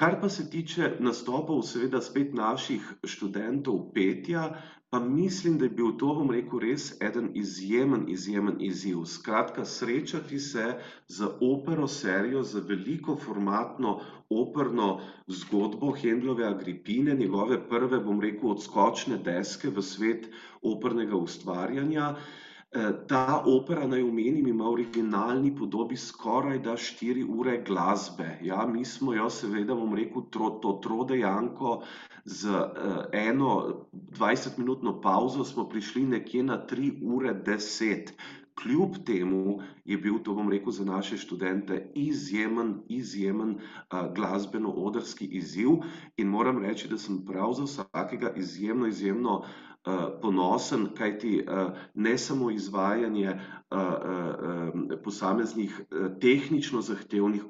Kar 0.00 0.14
pa 0.20 0.28
se 0.32 0.46
tiče 0.50 0.86
nastopov, 1.04 1.58
seveda 1.68 1.98
spet 2.00 2.30
naših 2.32 2.84
študentov 3.04 3.80
petja, 3.92 4.44
pa 4.90 5.00
mislim, 5.00 5.58
da 5.58 5.66
je 5.68 5.74
bil 5.80 5.90
to, 6.00 6.14
bom 6.18 6.30
rekel, 6.32 6.62
res 6.64 6.86
eden 7.08 7.28
izjemen, 7.36 8.06
izjemen 8.08 8.56
izziv. 8.64 9.02
Skratka, 9.04 9.64
srečati 9.64 10.38
se 10.38 10.64
z 11.08 11.28
opero 11.50 11.88
serijo, 11.88 12.42
z 12.42 12.64
veliko 12.70 13.18
formatno 13.26 13.92
operno 14.30 14.88
zgodbo 15.28 15.92
Hendlove 16.00 16.48
Agripine, 16.48 17.14
njegove 17.14 17.60
prve, 17.68 18.00
bom 18.00 18.24
rekel, 18.24 18.56
odskočne 18.56 19.20
deske 19.28 19.68
v 19.68 19.84
svet 19.84 20.30
opernega 20.62 21.16
ustvarjanja. 21.16 22.14
Eh, 22.70 22.92
ta 23.10 23.42
opera, 23.46 23.82
naj 23.90 24.02
omenim, 24.06 24.46
ima 24.46 24.68
v 24.68 24.72
originalni 24.76 25.48
podobi 25.58 25.96
skoraj 25.98 26.60
da 26.62 26.76
štiri 26.78 27.24
ure 27.26 27.56
glasbe. 27.66 28.28
Ja, 28.46 28.62
mi 28.66 28.84
smo 28.86 29.10
jo, 29.14 29.26
seveda, 29.26 29.74
bom 29.74 29.96
rekel, 29.98 30.22
tro, 30.30 30.50
to 30.62 30.76
trodejanko 30.84 31.80
z 32.24 32.46
uh, 32.46 33.00
eno 33.12 33.56
20-minutno 34.14 35.00
pauzo 35.02 35.44
smo 35.44 35.64
prišli 35.68 36.04
nekje 36.12 36.44
na 36.46 36.60
3 36.70 36.92
ure 37.02 37.34
10. 37.34 38.12
Kljub 38.60 39.00
temu 39.06 39.58
je 39.84 39.96
bil 39.98 40.20
to, 40.22 40.34
bom 40.36 40.50
rekel, 40.52 40.70
za 40.70 40.84
naše 40.84 41.18
študente 41.18 41.80
izjemen, 41.94 42.76
izjemen 42.88 43.56
uh, 43.56 44.12
glasbeno-odrski 44.14 45.26
izziv 45.26 45.82
in 46.16 46.30
moram 46.30 46.62
reči, 46.62 46.86
da 46.88 46.98
sem 46.98 47.24
prav 47.26 47.56
za 47.58 47.66
vsakega 47.66 48.30
izjemno, 48.36 48.86
izjemno 48.86 49.38
uh, 49.38 49.46
Eh, 49.46 49.69
ponosen, 50.22 50.88
kajti 50.96 51.38
eh, 51.38 51.68
ne 51.94 52.18
samo 52.18 52.50
izvajanje 52.50 53.28
eh, 53.28 54.98
posameznih 55.04 55.80
tehnično 56.20 56.80
zahtevnih, 56.80 57.44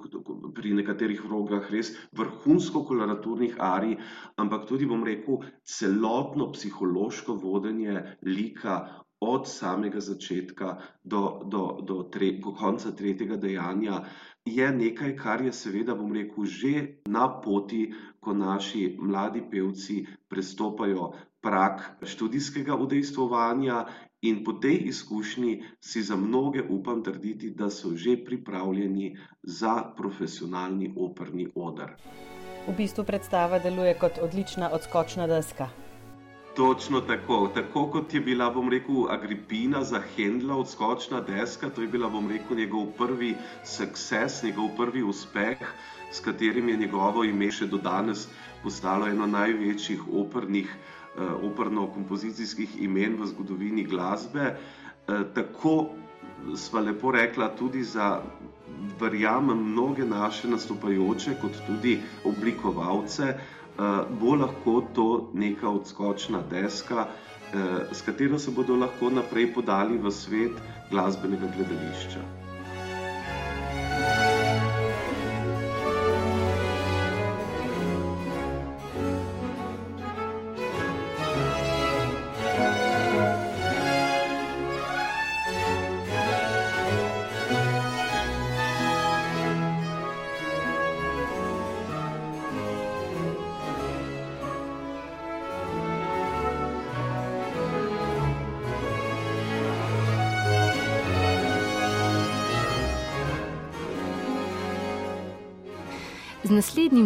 pri 0.54 0.74
nekaterih 0.78 1.24
vrogah 1.24 1.70
res 1.72 1.92
vrhunsko 2.12 2.84
koloraturnih 2.84 3.56
arij, 3.58 3.96
ampak 4.36 4.68
tudi, 4.68 4.86
bom 4.86 5.04
rekel, 5.04 5.42
celotno 5.64 6.52
psihološko 6.52 7.34
vodenje 7.34 8.02
lika 8.22 8.80
od 9.20 9.48
samega 9.48 10.00
začetka 10.00 10.76
do, 11.04 11.40
do, 11.44 11.78
do, 11.82 12.02
tre, 12.02 12.32
do 12.40 12.52
konca 12.56 12.92
tretjega 12.96 13.36
dejanja 13.36 14.04
je 14.44 14.72
nekaj, 14.72 15.16
kar 15.16 15.44
je 15.44 15.52
seveda, 15.52 15.94
bom 15.94 16.12
rekel, 16.12 16.44
že 16.44 17.00
na 17.06 17.28
poti, 17.28 17.92
ko 18.20 18.32
naši 18.32 18.96
mladi 19.00 19.44
pevci 19.50 20.06
prestopajo 20.28 21.12
prak 21.40 22.00
študijskega 22.04 22.76
udejstvovanja 22.76 23.84
in 24.22 24.44
po 24.44 24.52
tej 24.52 24.88
izkušnji 24.92 25.64
si 25.80 26.02
za 26.02 26.16
mnoge 26.16 26.62
upam 26.68 27.04
trditi, 27.04 27.50
da 27.50 27.70
so 27.70 27.96
že 27.96 28.16
pripravljeni 28.24 29.16
za 29.42 29.92
profesionalni 29.96 30.94
operni 30.96 31.48
odr. 31.54 31.96
V 32.68 32.76
bistvu 32.76 33.04
predstava 33.04 33.58
deluje 33.58 33.94
kot 33.94 34.20
odlična 34.22 34.70
odskočna 34.72 35.26
deska. 35.26 35.89
Točno 36.56 37.00
tako. 37.00 37.50
Tako 37.54 37.86
kot 37.86 38.14
je 38.14 38.20
bila, 38.20 38.50
bom 38.50 38.68
rekel, 38.68 39.06
Agripina 39.10 39.84
za 39.84 40.00
Hendla 40.16 40.56
odskočna 40.56 41.20
deska, 41.20 41.70
to 41.70 41.82
je 41.82 41.88
bila, 41.88 42.08
bom 42.08 42.28
rekel, 42.28 42.56
njegov 42.56 42.86
prvi 42.98 43.34
sukces, 43.64 44.42
njegov 44.42 44.68
prvi 44.76 45.02
uspeh, 45.02 45.58
s 46.12 46.20
katerim 46.20 46.68
je 46.68 46.76
njegovo 46.76 47.24
ime 47.24 47.50
še 47.50 47.66
do 47.66 47.78
danes 47.78 48.26
postalo 48.62 49.06
eno 49.06 49.26
največjih 49.26 50.08
opernih 50.12 50.74
Eh, 51.18 51.22
operno-kompozicijskih 51.42 52.76
imen 52.82 53.16
v 53.18 53.26
zgodovini 53.26 53.82
glasbe. 53.84 54.44
Eh, 55.08 55.24
tako 55.34 55.90
sva 56.54 56.80
lepo 56.80 57.10
rekla 57.10 57.48
tudi 57.58 57.82
za, 57.82 58.20
verjamem, 59.00 59.58
mnoge 59.72 60.04
naše 60.06 60.48
nastopajoče, 60.48 61.34
kot 61.42 61.58
tudi 61.66 61.96
oblikovalce, 62.24 63.34
bo 64.20 64.34
lahko 64.34 64.80
to 64.94 65.06
neka 65.34 65.68
odskočna 65.68 66.42
deska, 66.50 67.06
s 67.92 68.02
katero 68.02 68.38
se 68.38 68.50
bodo 68.50 68.76
lahko 68.76 69.10
naprej 69.10 69.52
podali 69.54 69.98
v 69.98 70.10
svet 70.12 70.60
glasbenega 70.90 71.48
gledališča. 71.56 72.39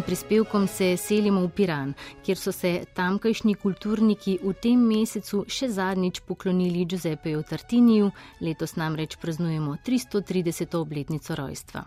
Prispevkom 0.07 0.67
se 0.69 0.97
selimo 0.97 1.41
v 1.41 1.51
Piran, 1.51 1.95
kjer 2.25 2.39
so 2.39 2.53
se 2.53 2.85
tamkajšnji 2.95 3.55
kulturniki 3.55 4.39
v 4.43 4.53
tem 4.63 4.81
mesecu 4.81 5.45
še 5.49 5.69
zadnjič 5.73 6.21
poklonili 6.29 6.85
Giuseppeju 6.85 7.43
Tartiniju, 7.49 8.11
letos 8.41 8.77
namreč 8.77 9.17
praznujemo 9.17 9.77
330. 9.87 10.77
obletnico 10.77 11.35
rojstva. 11.35 11.85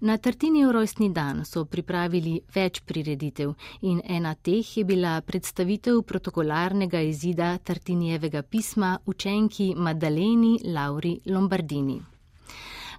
Na 0.00 0.16
Tartinijev 0.16 0.70
rojstni 0.72 1.10
dan 1.12 1.42
so 1.44 1.64
pripravili 1.64 2.38
več 2.54 2.80
prireditev 2.88 3.52
in 3.82 4.00
ena 4.08 4.32
teh 4.34 4.76
je 4.76 4.84
bila 4.84 5.18
predstavitev 5.20 6.00
protokolarnega 6.02 7.02
izida 7.04 7.58
Tartinijevega 7.58 8.42
pisma 8.42 8.98
učenki 9.06 9.74
Madaleni 9.76 10.58
Lauri 10.64 11.18
Lombardini. 11.26 12.00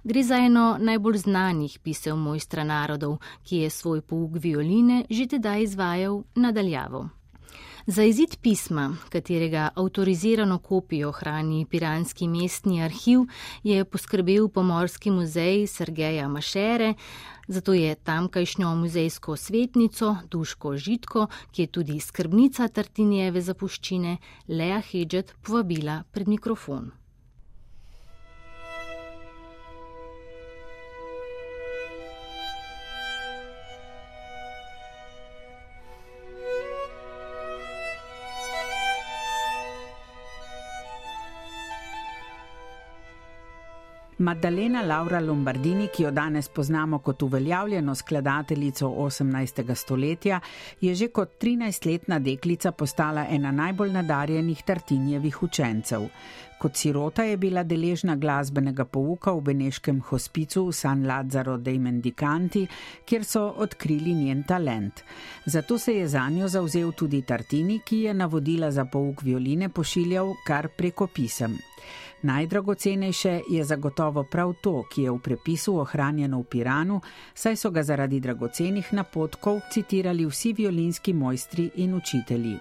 Gre 0.04 0.22
za 0.22 0.36
eno 0.36 0.76
najbolj 0.80 1.16
znanih 1.16 1.78
pisev 1.78 2.16
mojstra 2.16 2.64
narodov, 2.64 3.20
ki 3.46 3.56
je 3.56 3.70
svoj 3.70 4.00
pouk 4.00 4.30
violine 4.34 5.04
že 5.10 5.26
tedaj 5.26 5.62
izvajal 5.62 6.22
nadaljavo. 6.34 7.08
Za 7.86 8.02
izid 8.02 8.36
pisma, 8.42 8.96
katerega 9.10 9.68
avtorizirano 9.74 10.58
kopijo 10.58 11.12
hrani 11.12 11.66
Piranski 11.70 12.28
mestni 12.28 12.82
arhiv, 12.82 13.20
je 13.62 13.84
poskrbel 13.84 14.48
Pomorski 14.48 15.10
muzej 15.10 15.66
Sergeja 15.66 16.28
Mašere, 16.28 16.94
zato 17.48 17.72
je 17.72 17.94
tamkajšnjo 17.94 18.74
muzejsko 18.74 19.36
svetnico 19.36 20.16
Duško 20.30 20.76
Žitko, 20.76 21.26
ki 21.52 21.62
je 21.62 21.66
tudi 21.66 22.00
skrbnica 22.00 22.68
Tartinjeve 22.68 23.40
zapuščine, 23.40 24.16
Lea 24.48 24.80
Hedžet 24.80 25.34
povabila 25.42 26.02
pred 26.10 26.28
mikrofon. 26.28 26.90
Maddalena 44.22 44.84
Laura 44.86 45.18
Lombardini, 45.18 45.88
ki 45.90 46.04
jo 46.04 46.10
danes 46.14 46.46
poznamo 46.48 47.00
kot 47.02 47.22
uveljavljeno 47.22 47.94
skladateljico 47.94 48.86
18. 48.88 49.74
stoletja, 49.74 50.40
je 50.80 50.94
že 50.94 51.08
kot 51.08 51.30
13-letna 51.40 52.18
deklica 52.18 52.70
postala 52.72 53.26
ena 53.28 53.50
najbolj 53.50 53.90
nadarjenih 53.92 54.62
Tartinjevih 54.62 55.42
učencev. 55.42 56.06
Kot 56.58 56.76
sirota 56.76 57.24
je 57.24 57.36
bila 57.36 57.64
deležna 57.66 58.14
glasbenega 58.16 58.84
pouka 58.84 59.32
v 59.32 59.40
Beneškem 59.40 59.98
hospicu 60.00 60.68
v 60.68 60.72
San 60.72 61.02
Lazzaro 61.06 61.56
dei 61.56 61.78
Mendicanti, 61.78 62.62
kjer 63.04 63.24
so 63.24 63.42
odkrili 63.56 64.14
njen 64.14 64.44
talent. 64.46 65.02
Zato 65.46 65.78
se 65.78 65.96
je 65.96 66.06
za 66.08 66.28
njo 66.28 66.48
zauzel 66.48 66.92
tudi 66.92 67.22
Tartini, 67.22 67.80
ki 67.84 68.04
je 68.06 68.14
navodila 68.14 68.70
za 68.70 68.84
pouk 68.84 69.22
violine 69.22 69.68
pošiljal 69.68 70.34
kar 70.46 70.68
preko 70.78 71.06
pisem. 71.06 71.58
Najdragocenejše 72.22 73.40
je 73.48 73.64
zagotovo 73.64 74.22
prav 74.24 74.52
to, 74.60 74.84
ki 74.90 75.02
je 75.02 75.10
v 75.10 75.18
prepisu 75.18 75.76
ohranjeno 75.82 76.38
v 76.40 76.44
Piranu, 76.44 77.00
saj 77.34 77.56
so 77.56 77.70
ga 77.70 77.82
zaradi 77.82 78.20
dragocenih 78.20 78.92
napotkov 78.94 79.60
citirali 79.70 80.26
vsi 80.26 80.52
violinski 80.52 81.12
mojstri 81.12 81.70
in 81.74 81.94
učitelji. 81.94 82.58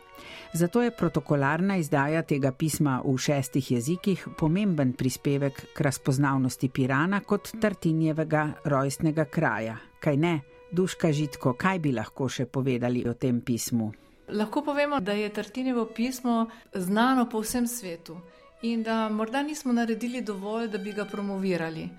Zato 0.53 0.81
je 0.81 0.91
protokolarna 0.91 1.77
izdaja 1.77 2.21
tega 2.21 2.51
pisma 2.51 3.01
v 3.05 3.17
šestih 3.17 3.71
jezikih 3.71 4.27
pomemben 4.37 4.93
prispevek 4.93 5.65
k 5.73 5.81
razpoznavnosti 5.81 6.69
Pirana 6.69 7.19
kot 7.19 7.53
Tartinjevega 7.61 8.49
rojstnega 8.65 9.25
kraja. 9.25 9.77
Kaj 9.99 10.17
ne, 10.17 10.39
duška 10.71 11.11
žitko, 11.11 11.53
kaj 11.53 11.79
bi 11.79 11.91
lahko 11.91 12.29
še 12.29 12.45
povedali 12.45 13.05
o 13.07 13.13
tem 13.13 13.41
pismu? 13.41 13.93
Lahko 14.31 14.61
povemo, 14.65 14.99
da 14.99 15.13
je 15.13 15.29
Tartinjevo 15.29 15.85
pismo 15.85 16.47
znano 16.73 17.29
po 17.29 17.41
vsem 17.41 17.67
svetu 17.67 18.17
in 18.61 18.83
da 18.83 19.09
morda 19.09 19.43
nismo 19.43 19.73
naredili 19.73 20.21
dovolj, 20.21 20.67
da 20.67 20.77
bi 20.77 20.93
ga 20.93 21.05
promovirali. 21.05 21.89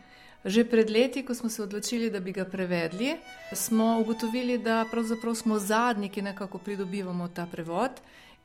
Že 0.45 0.65
pred 0.65 0.91
leti, 0.91 1.23
ko 1.23 1.35
smo 1.35 1.49
se 1.49 1.63
odločili, 1.63 2.11
da 2.11 2.21
bi 2.21 2.33
ga 2.33 2.45
prevedli, 2.45 3.17
smo 3.53 3.99
ugotovili, 4.01 4.59
da 4.59 4.85
pravzaprav 4.91 5.35
smo 5.35 5.59
zadnji, 5.59 6.09
ki 6.09 6.23
nekako 6.23 6.59
pridobivamo 6.59 7.29
ta 7.29 7.47
prevod. 7.47 7.91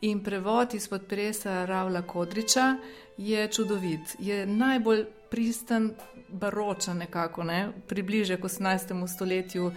In 0.01 0.23
prevod 0.23 0.73
izpod 0.73 1.07
presa 1.09 1.65
Ravla 1.65 2.01
Kodriča 2.01 2.75
je 3.17 3.47
čudovit, 3.47 4.15
je 4.19 4.45
najbolj 4.45 5.05
pristen, 5.29 5.93
baročen, 6.29 6.97
nekako, 6.97 7.43
ne? 7.43 7.71
približe 7.87 8.37
k 8.37 8.43
18. 8.43 9.07
stoletju 9.15 9.71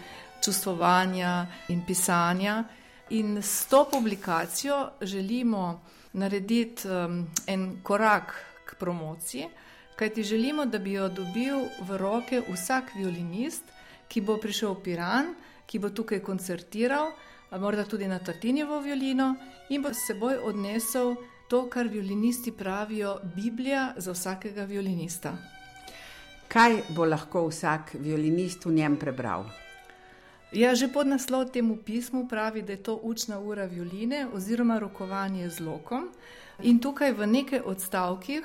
čustvovanja 0.45 1.47
in 1.69 1.83
pisanja. 1.87 2.65
In 3.11 3.43
s 3.43 3.67
to 3.67 3.89
publikacijo 3.93 4.91
želimo 5.01 5.81
narediti 6.13 6.89
um, 6.89 7.27
en 7.47 7.81
korak 7.83 8.35
k 8.67 8.75
promociji, 8.79 9.49
kajti 9.97 10.23
želimo, 10.23 10.67
da 10.67 10.79
bi 10.79 10.93
jo 10.93 11.09
dobil 11.09 11.67
v 11.81 11.97
roke 11.97 12.43
vsak 12.49 12.95
violinist, 12.97 13.65
ki 14.09 14.21
bo 14.21 14.39
prišel 14.41 14.75
v 14.75 14.83
Piran, 14.83 15.35
ki 15.67 15.79
bo 15.79 15.91
tukaj 15.91 16.23
koncertiral, 16.25 17.13
morda 17.59 17.85
tudi 17.85 18.09
na 18.09 18.19
Tartinjevo 18.19 18.81
violino 18.81 19.35
in 19.71 19.83
bo 19.83 19.95
s 19.95 20.07
seboj 20.07 20.41
odnesel 20.43 21.15
to, 21.51 21.69
kar 21.69 21.89
violinisti 21.89 22.53
pravijo, 22.53 23.19
Biblija 23.37 23.95
za 23.97 24.13
vsakega 24.13 24.65
violinista. 24.65 25.35
Kaj 26.49 26.83
bo 26.95 27.05
lahko 27.05 27.47
vsak 27.47 27.95
violinist 27.95 28.65
v 28.67 28.73
njem 28.73 28.97
prebral? 28.97 29.47
Ja, 30.51 30.75
že 30.75 30.91
pod 30.91 31.07
naslov 31.07 31.55
temu 31.55 31.79
pismu 31.79 32.27
pravi, 32.27 32.63
da 32.67 32.73
je 32.73 32.83
to 32.83 32.99
učna 33.03 33.39
ura 33.39 33.65
violine 33.71 34.27
oziroma 34.35 34.79
rokovanje 34.79 35.47
z 35.49 35.63
lokom. 35.63 36.09
In 36.67 36.81
tukaj 36.83 37.13
v 37.15 37.27
nekaj 37.27 37.63
odstavkih 37.63 38.43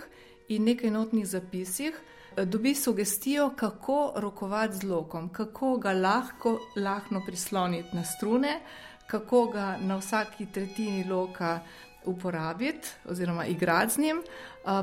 in 0.54 0.70
nekaj 0.70 0.92
notnih 0.94 1.26
zapisih 1.26 1.98
eh, 1.98 2.46
dobi 2.46 2.76
sugestijo, 2.76 3.50
kako 3.58 4.14
rokovati 4.16 4.78
z 4.78 4.84
lokom, 4.84 5.30
kako 5.34 5.78
ga 5.78 5.94
lahko 5.94 6.60
lahko 6.76 7.24
prisloniti 7.26 7.96
na 7.96 8.04
strune, 8.04 8.60
kako 9.08 9.46
ga 9.48 9.78
na 9.82 9.98
vsaki 9.98 10.46
tretjini 10.46 11.10
loka 11.10 11.60
uporabiti 12.06 12.88
oziroma 13.10 13.46
igrati 13.46 13.94
z 13.94 13.98
njim, 13.98 14.22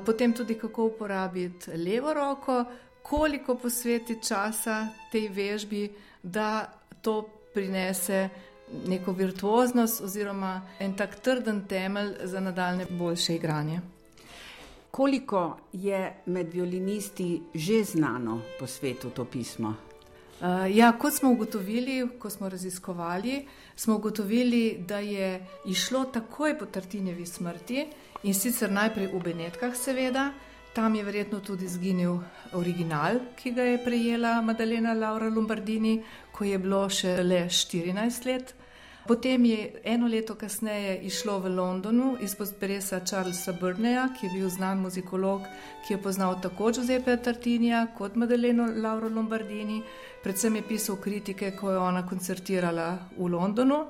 potem 0.06 0.32
tudi 0.32 0.54
kako 0.54 0.84
uporabiti 0.84 1.70
levo 1.70 2.14
roko, 2.14 2.64
koliko 3.02 3.54
posveti 3.54 4.18
časa 4.28 4.88
tej 5.12 5.28
vežbi, 5.28 5.92
da 6.22 6.81
to 7.02 7.28
prinese 7.54 8.28
neko 8.86 9.12
virtuoznost 9.12 10.00
oziroma 10.00 10.60
en 10.80 10.96
tak 10.96 11.20
trden 11.20 11.64
temelj 11.68 12.14
za 12.24 12.40
nadaljne 12.40 12.86
boljše 12.90 13.34
igranje. 13.34 13.80
Koliko 14.90 15.56
je 15.72 16.22
med 16.26 16.52
violinisti 16.52 17.42
že 17.54 17.84
znano 17.84 18.40
po 18.58 18.66
svetu 18.66 19.10
to 19.10 19.24
pismo? 19.24 19.74
Uh, 20.42 20.76
ja, 20.76 20.92
kot 20.98 21.14
smo 21.14 21.30
ugotovili, 21.30 22.08
ko 22.18 22.30
smo 22.30 22.48
raziskovali, 22.48 23.46
smo 23.76 23.96
ugotovili, 23.96 24.84
da 24.88 24.98
je 24.98 25.46
išlo 25.66 26.04
takoj 26.04 26.58
po 26.58 26.66
Tartinjevi 26.66 27.26
smrti 27.26 27.86
in 28.22 28.34
sicer 28.34 28.72
najprej 28.72 29.06
v 29.06 29.20
Benetkah, 29.22 29.76
seveda, 29.76 30.32
tam 30.74 30.94
je 30.94 31.04
verjetno 31.04 31.40
tudi 31.40 31.68
zginil 31.68 32.18
original, 32.52 33.20
ki 33.36 33.52
ga 33.52 33.62
je 33.62 33.78
prejela 33.84 34.40
Madalena 34.42 34.92
Laura 34.92 35.28
Lombardini, 35.28 36.02
ko 36.32 36.44
je 36.44 36.58
bilo 36.58 36.88
še 36.88 37.20
le 37.22 37.46
14 37.48 38.26
let. 38.26 38.54
Potem 39.06 39.44
je 39.44 39.80
eno 39.84 40.06
leto 40.06 40.34
kasneje 40.38 41.00
išlo 41.02 41.40
v 41.42 41.50
Londonu 41.56 42.16
izpod 42.22 42.54
presa 42.60 43.00
Charlesa 43.00 43.52
Burneja, 43.52 44.08
ki 44.14 44.26
je 44.26 44.30
bil 44.36 44.48
znan 44.48 44.78
muzikolog, 44.78 45.42
ki 45.82 45.94
je 45.94 46.02
poznal 46.02 46.38
tako 46.40 46.70
Giuseppe 46.70 47.16
Tartinija 47.16 47.86
kot 47.98 48.14
Madaleno 48.14 48.68
Lauro 48.76 49.08
Lombardini. 49.08 49.82
Predvsem 50.22 50.56
je 50.56 50.62
pisal 50.68 51.00
kritike, 51.02 51.50
ko 51.56 51.70
je 51.70 51.78
ona 51.78 52.06
koncertirala 52.06 52.88
v 53.18 53.26
Londonu. 53.26 53.84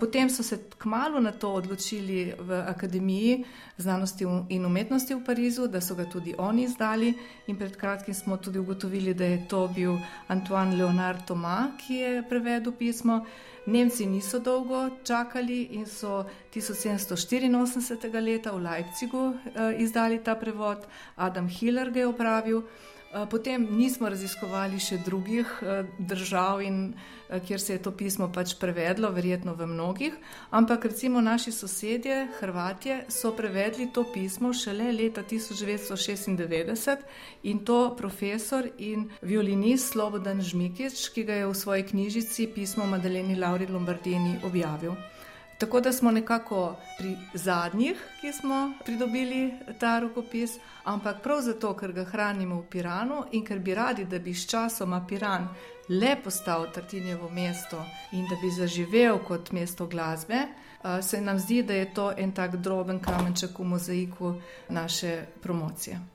Potem 0.00 0.30
so 0.30 0.42
se 0.42 0.58
kmalo 0.78 1.20
na 1.20 1.32
to 1.32 1.52
odločili 1.52 2.34
v 2.38 2.62
Akademiji 2.62 3.44
znanosti 3.76 4.24
in 4.48 4.66
umetnosti 4.66 5.14
v 5.14 5.24
Parizu, 5.24 5.66
da 5.66 5.80
so 5.80 5.94
ga 5.94 6.04
tudi 6.04 6.34
oni 6.38 6.62
izdali. 6.62 7.14
In 7.46 7.56
pred 7.56 7.76
kratkim 7.76 8.14
smo 8.14 8.36
tudi 8.36 8.58
ugotovili, 8.58 9.14
da 9.14 9.24
je 9.24 9.48
to 9.48 9.68
bil 9.74 9.98
Antoine 10.28 10.76
Leonard 10.76 11.26
Thomas, 11.26 11.74
ki 11.82 11.94
je 11.94 12.22
prevedel 12.28 12.72
pismo. 12.72 13.24
Nemci 13.66 14.06
niso 14.06 14.38
dolgo 14.38 14.90
čakali 15.04 15.62
in 15.62 15.86
so 15.86 16.24
1784. 16.54 18.20
leta 18.20 18.52
v 18.52 18.62
Leipzigu 18.62 19.34
izdali 19.78 20.22
ta 20.24 20.34
prevod, 20.34 20.86
Adam 21.16 21.48
Hiller 21.48 21.90
ga 21.90 22.00
je 22.00 22.06
opravil. 22.06 22.62
Eh, 23.14 23.26
potem 23.30 23.62
nismo 23.70 24.08
raziskovali 24.10 24.80
še 24.82 24.96
drugih 25.06 25.46
eh, 25.62 25.84
držav, 26.02 26.62
in, 26.66 26.94
eh, 27.28 27.38
kjer 27.46 27.60
se 27.60 27.76
je 27.76 27.82
to 27.82 27.92
pismo 27.94 28.26
pač 28.34 28.56
prevedlo, 28.58 29.10
verjetno 29.14 29.54
v 29.54 29.68
mnogih, 29.70 30.16
ampak 30.50 30.88
recimo 30.90 31.22
naši 31.22 31.52
sosedje, 31.54 32.26
Hrvatje, 32.40 33.04
so 33.08 33.30
prevedli 33.30 33.86
to 33.94 34.02
pismo 34.10 34.50
šele 34.50 34.90
leta 34.92 35.22
1996 35.22 37.06
in 37.44 37.62
to 37.64 37.94
profesor 37.94 38.66
in 38.78 39.06
violinist 39.22 39.94
Slobodan 39.94 40.42
Žmikič, 40.42 41.08
ki 41.14 41.22
ga 41.22 41.38
je 41.38 41.46
v 41.46 41.54
svoji 41.54 41.86
knjižici 41.94 42.50
pismo 42.50 42.86
Madaleni 42.86 43.38
Lauri 43.38 43.70
Lombardini 43.70 44.40
objavil. 44.42 44.98
Tako 45.58 45.80
da 45.80 45.92
smo 45.92 46.10
nekako 46.10 46.76
pri 46.98 47.16
zadnjih, 47.34 47.96
ki 48.20 48.32
smo 48.32 48.72
pridobili 48.84 49.52
ta 49.80 49.98
rokopis, 49.98 50.50
ampak 50.84 51.22
prav 51.22 51.40
zato, 51.40 51.74
ker 51.76 51.92
ga 51.92 52.04
hranimo 52.04 52.60
v 52.60 52.66
Piranu 52.70 53.24
in 53.32 53.44
ker 53.44 53.58
bi 53.58 53.74
radi, 53.74 54.04
da 54.04 54.18
bi 54.18 54.34
s 54.34 54.46
časoma 54.50 55.06
Piran 55.08 55.48
le 55.88 56.16
postal 56.24 56.66
Tartinjevo 56.72 57.30
mesto 57.30 57.84
in 58.12 58.26
da 58.28 58.36
bi 58.42 58.50
zaživel 58.50 59.18
kot 59.18 59.52
mesto 59.52 59.86
glasbe, 59.86 60.46
se 61.02 61.20
nam 61.20 61.38
zdi, 61.38 61.62
da 61.62 61.74
je 61.74 61.94
to 61.94 62.12
en 62.16 62.32
tak 62.32 62.56
droben 62.56 63.00
kamenček 63.00 63.58
v 63.58 63.64
mozaiku 63.64 64.34
naše 64.68 65.26
promocije. 65.42 66.13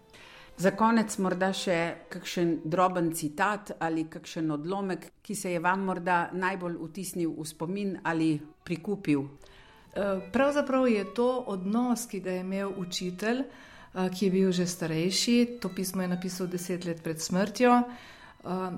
Za 0.59 0.73
konec 0.75 1.13
morda 1.23 1.53
še 1.55 1.75
kakšen 2.11 2.49
droben 2.67 3.13
citat 3.15 3.71
ali 3.79 4.09
kakšen 4.11 4.51
odlomek, 4.51 5.05
ki 5.23 5.35
se 5.35 5.53
je 5.53 5.59
vam 5.63 5.85
morda 5.87 6.17
najbolj 6.35 6.75
vtisnil 6.81 7.31
v 7.37 7.45
spomin 7.47 7.93
ali 8.03 8.33
prikupil. 8.67 9.23
E, 9.23 10.09
pravzaprav 10.33 10.89
je 10.91 11.05
to 11.15 11.29
odnos, 11.47 12.03
ki 12.11 12.19
ga 12.19 12.35
je 12.35 12.41
imel 12.43 12.73
učitelj, 12.75 13.39
e, 13.39 14.09
ki 14.11 14.25
je 14.25 14.31
bil 14.33 14.51
že 14.51 14.67
starejši. 14.67 15.37
To 15.63 15.71
pismo 15.71 16.03
je 16.03 16.11
napisal 16.11 16.51
deset 16.51 16.83
let 16.85 16.99
pred 17.03 17.23
smrtjo. 17.23 17.77
E, 17.79 17.85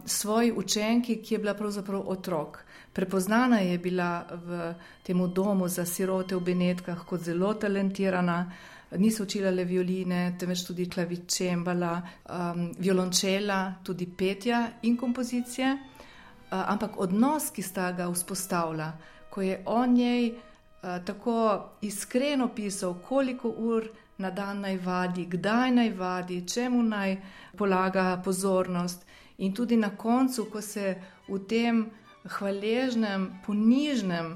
svoji 0.05 0.53
učenki, 0.53 1.17
ki 1.25 1.33
je 1.33 1.39
bila 1.41 1.57
pravzaprav 1.57 2.03
otrok. 2.05 2.61
Prepoznana 2.93 3.57
je 3.65 3.79
bila 3.81 4.27
v 4.29 4.75
tem 5.01 5.17
domu 5.33 5.67
za 5.67 5.85
sirote 5.85 6.35
v 6.35 6.45
Benetkah 6.45 7.01
kot 7.09 7.25
zelo 7.25 7.55
talentirana 7.57 8.51
niso 8.97 9.23
učile 9.23 9.51
le 9.51 9.65
violine, 9.65 10.35
temveč 10.39 10.65
tudi 10.67 10.89
klavičembala, 10.89 12.01
um, 12.29 12.71
violončela, 12.79 13.75
tudi 13.83 14.07
petja 14.17 14.67
in 14.81 14.97
kompozicije. 14.97 15.71
Uh, 16.51 16.57
ampak 16.67 16.99
odnos, 16.99 17.49
ki 17.55 17.63
sta 17.63 17.91
ga 17.91 18.09
vzpostavila, 18.11 18.91
ko 19.29 19.41
je 19.41 19.61
o 19.65 19.85
njej 19.85 20.31
uh, 20.31 20.99
tako 21.05 21.69
iskreno 21.81 22.49
pisal, 22.55 22.97
koliko 23.07 23.49
ur 23.49 23.87
na 24.17 24.31
dan 24.31 24.59
naj 24.61 24.77
vadi, 24.77 25.25
kdaj 25.25 25.71
naj 25.71 25.89
vadi, 25.97 26.47
čemu 26.47 26.83
naj 26.83 27.17
polaga 27.57 28.21
pozornost, 28.25 29.05
in 29.37 29.53
tudi 29.53 29.77
na 29.77 29.95
koncu, 29.97 30.45
ko 30.51 30.61
se 30.61 30.95
v 31.27 31.39
tem 31.47 31.85
hvaležnem, 32.23 33.31
ponižnem 33.45 34.35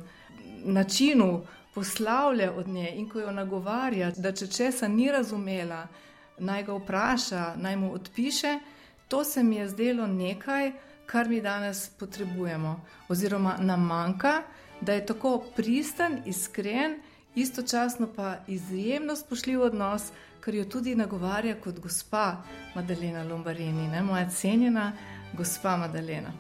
načinu 0.66 1.44
poslavlja 1.76 2.52
od 2.52 2.68
nje 2.68 2.92
in 2.96 3.10
ko 3.10 3.20
jo 3.20 3.32
nagovarja, 3.32 4.12
da 4.18 4.32
če 4.32 4.48
česa 4.48 4.88
ni 4.88 5.12
razumela, 5.12 5.88
naj 6.40 6.64
ga 6.64 6.74
vpraša, 6.74 7.44
naj 7.56 7.76
mu 7.76 7.94
odpiše, 7.94 8.60
to 9.08 9.24
se 9.24 9.44
mi 9.44 9.56
je 9.56 9.70
zdelo 9.70 10.08
nekaj, 10.08 10.72
kar 11.06 11.30
mi 11.30 11.42
danes 11.42 11.90
potrebujemo, 12.00 12.80
oziroma 13.10 13.58
nam 13.60 13.86
manjka, 13.86 14.42
da 14.82 14.94
je 14.94 15.06
tako 15.06 15.44
pristen, 15.56 16.22
iskren, 16.26 17.00
istočasno 17.36 18.08
pa 18.16 18.36
izjemno 18.48 19.16
spoštljiv 19.16 19.62
odnos, 19.62 20.12
kar 20.40 20.56
jo 20.56 20.66
tudi 20.66 20.96
nagovarja 20.96 21.56
kot 21.62 21.80
gospa 21.80 22.44
Madalena 22.76 23.24
Lombarini, 23.24 23.88
ne? 23.88 24.02
moja 24.02 24.30
cenjena 24.30 24.92
gospa 25.34 25.78
Madalena. 25.78 26.32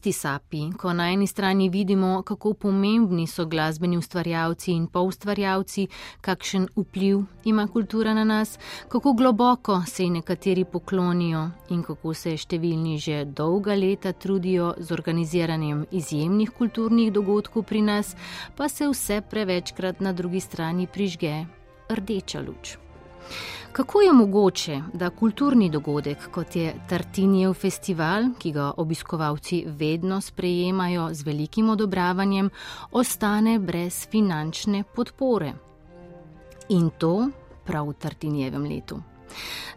Isti 0.00 0.12
sapi, 0.12 0.72
ko 0.78 0.92
na 0.92 1.10
eni 1.12 1.26
strani 1.26 1.68
vidimo, 1.68 2.22
kako 2.22 2.54
pomembni 2.54 3.26
so 3.26 3.44
glasbeni 3.46 3.98
ustvarjalci 3.98 4.72
in 4.72 4.86
poustvarjalci, 4.86 5.86
kakšen 6.20 6.68
vpliv 6.76 7.20
ima 7.44 7.66
kultura 7.68 8.14
na 8.14 8.24
nas, 8.24 8.58
kako 8.88 9.12
globoko 9.12 9.82
se 9.86 10.04
ji 10.04 10.10
nekateri 10.10 10.64
poklonijo 10.64 11.50
in 11.68 11.82
kako 11.82 12.14
se 12.14 12.32
številni 12.36 12.96
že 12.98 13.24
dolga 13.24 13.76
leta 13.76 14.12
trudijo 14.12 14.74
z 14.78 14.92
organiziranjem 14.92 15.86
izjemnih 15.92 16.50
kulturnih 16.50 17.12
dogodkov 17.12 17.68
pri 17.68 17.82
nas, 17.82 18.16
pa 18.56 18.68
se 18.68 18.88
vse 18.88 19.20
prevečkrat 19.20 20.00
na 20.00 20.12
drugi 20.12 20.40
strani 20.40 20.86
prižge 20.86 21.44
rdeča 21.90 22.40
luč. 22.40 22.89
Kako 23.72 24.00
je 24.00 24.12
mogoče, 24.12 24.80
da 24.92 25.10
kulturni 25.10 25.70
dogodek, 25.70 26.30
kot 26.30 26.56
je 26.56 26.74
Tartinijev 26.88 27.52
festival, 27.54 28.22
ki 28.38 28.52
ga 28.52 28.72
obiskovalci 28.76 29.64
vedno 29.66 30.20
sprejemajo 30.20 31.08
z 31.12 31.22
velikim 31.22 31.70
odobravanjem, 31.70 32.50
ostane 32.92 33.58
brez 33.58 34.08
finančne 34.10 34.84
podpore? 34.94 35.52
In 36.68 36.90
to 36.98 37.28
prav 37.66 37.88
v 37.88 37.94
Tartinijevem 37.94 38.64
letu. 38.64 39.09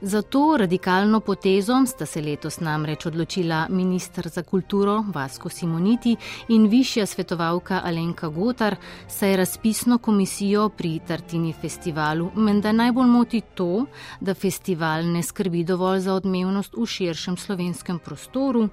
Za 0.01 0.22
to 0.22 0.58
radikalno 0.58 1.20
potezo 1.20 1.86
sta 1.86 2.06
se 2.06 2.22
letos 2.22 2.60
namreč 2.60 3.06
odločila 3.06 3.68
ministr 3.70 4.30
za 4.30 4.43
kulturo 4.43 5.04
Vasko 5.14 5.49
Simoniti 5.49 6.16
in 6.47 6.68
višja 6.68 7.06
svetovalka 7.06 7.82
Alenka 7.84 8.28
Gotar, 8.28 8.76
saj 9.08 9.36
razpisno 9.36 9.97
komisijo 9.97 10.70
pri 10.70 10.99
Tartini 11.08 11.54
festivalu 11.62 12.32
menda 12.36 12.72
najbolj 12.72 13.08
moti 13.08 13.41
to, 13.41 13.86
da 14.20 14.34
festival 14.34 15.06
ne 15.06 15.24
skrbi 15.24 15.64
dovolj 15.64 15.99
za 15.99 16.14
odmevnost 16.14 16.74
v 16.78 16.86
širšem 16.86 17.38
slovenskem 17.38 17.99
prostoru 17.99 18.70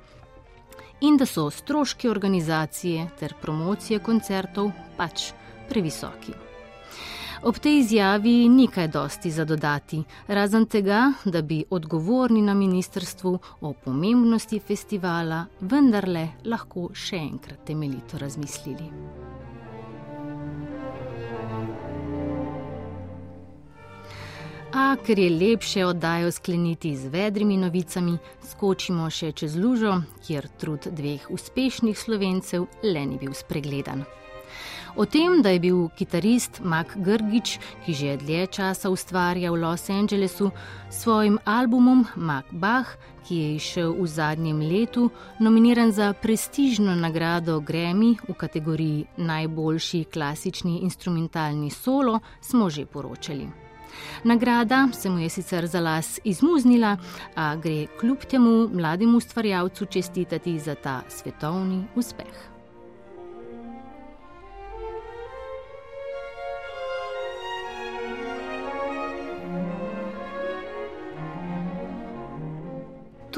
in 1.00 1.16
da 1.16 1.26
so 1.26 1.50
stroški 1.50 2.08
organizacije 2.08 3.08
ter 3.18 3.34
promocije 3.42 3.98
koncertov 3.98 4.70
pač 4.96 5.32
previsoki. 5.68 6.49
Ob 7.42 7.58
tej 7.58 7.78
izjavi 7.78 8.48
ni 8.48 8.66
kaj 8.68 8.88
dosti 8.88 9.30
za 9.30 9.44
dodati, 9.44 10.02
razen 10.28 10.66
tega, 10.66 11.12
da 11.24 11.42
bi 11.42 11.64
odgovorni 11.70 12.42
na 12.42 12.54
ministrstvu 12.54 13.38
o 13.60 13.72
pomembnosti 13.72 14.60
festivala 14.60 15.46
vendarle 15.60 16.26
lahko 16.44 16.90
še 16.92 17.16
enkrat 17.16 17.64
temeljito 17.64 18.18
razmislili. 18.18 18.90
A 24.72 24.96
ker 25.06 25.18
je 25.18 25.30
lepše 25.30 25.86
oddajo 25.86 26.30
skleniti 26.32 26.92
z 26.96 27.08
vedrimi 27.08 27.56
novicami, 27.56 28.18
skočimo 28.52 29.08
še 29.10 29.32
čez 29.32 29.56
lužo, 29.56 29.96
kjer 30.26 30.52
trud 30.60 30.92
dveh 30.92 31.30
uspešnih 31.30 31.98
slovencev 31.98 32.68
le 32.84 33.06
ni 33.06 33.16
bil 33.16 33.32
spregledan. 33.32 34.04
O 34.96 35.06
tem, 35.06 35.42
da 35.42 35.50
je 35.50 35.60
bil 35.60 35.88
kitarist 35.96 36.60
Mak 36.64 36.96
Grgič, 36.96 37.58
ki 37.86 37.92
že 37.94 38.16
dlje 38.16 38.46
časa 38.46 38.90
ustvarja 38.90 39.52
v 39.52 39.62
Los 39.62 39.90
Angelesu, 39.90 40.50
s 40.90 41.02
svojim 41.02 41.38
albumom 41.44 42.06
Mak 42.16 42.50
Bach, 42.50 42.98
ki 43.24 43.34
je 43.34 43.48
išel 43.54 43.94
v 43.94 44.06
zadnjem 44.06 44.58
letu, 44.58 45.10
nominiran 45.38 45.92
za 45.92 46.12
prestižno 46.12 46.94
nagrado 46.98 47.60
Grammy 47.60 48.18
v 48.18 48.34
kategoriji 48.34 49.06
Najboljši 49.16 50.04
klasični 50.10 50.82
instrumentalni 50.82 51.70
solo, 51.70 52.20
smo 52.40 52.70
že 52.70 52.86
poročali. 52.86 53.46
Nagrada 54.24 54.88
se 54.92 55.10
mu 55.10 55.18
je 55.18 55.28
sicer 55.28 55.66
za 55.66 55.80
las 55.80 56.18
izmuznila, 56.24 56.96
a 57.34 57.56
gre 57.56 57.86
kljub 58.00 58.18
temu 58.26 58.68
mlademu 58.68 59.16
ustvarjalcu 59.16 59.86
čestitati 59.86 60.58
za 60.58 60.74
ta 60.74 61.02
svetovni 61.08 61.84
uspeh. 61.94 62.59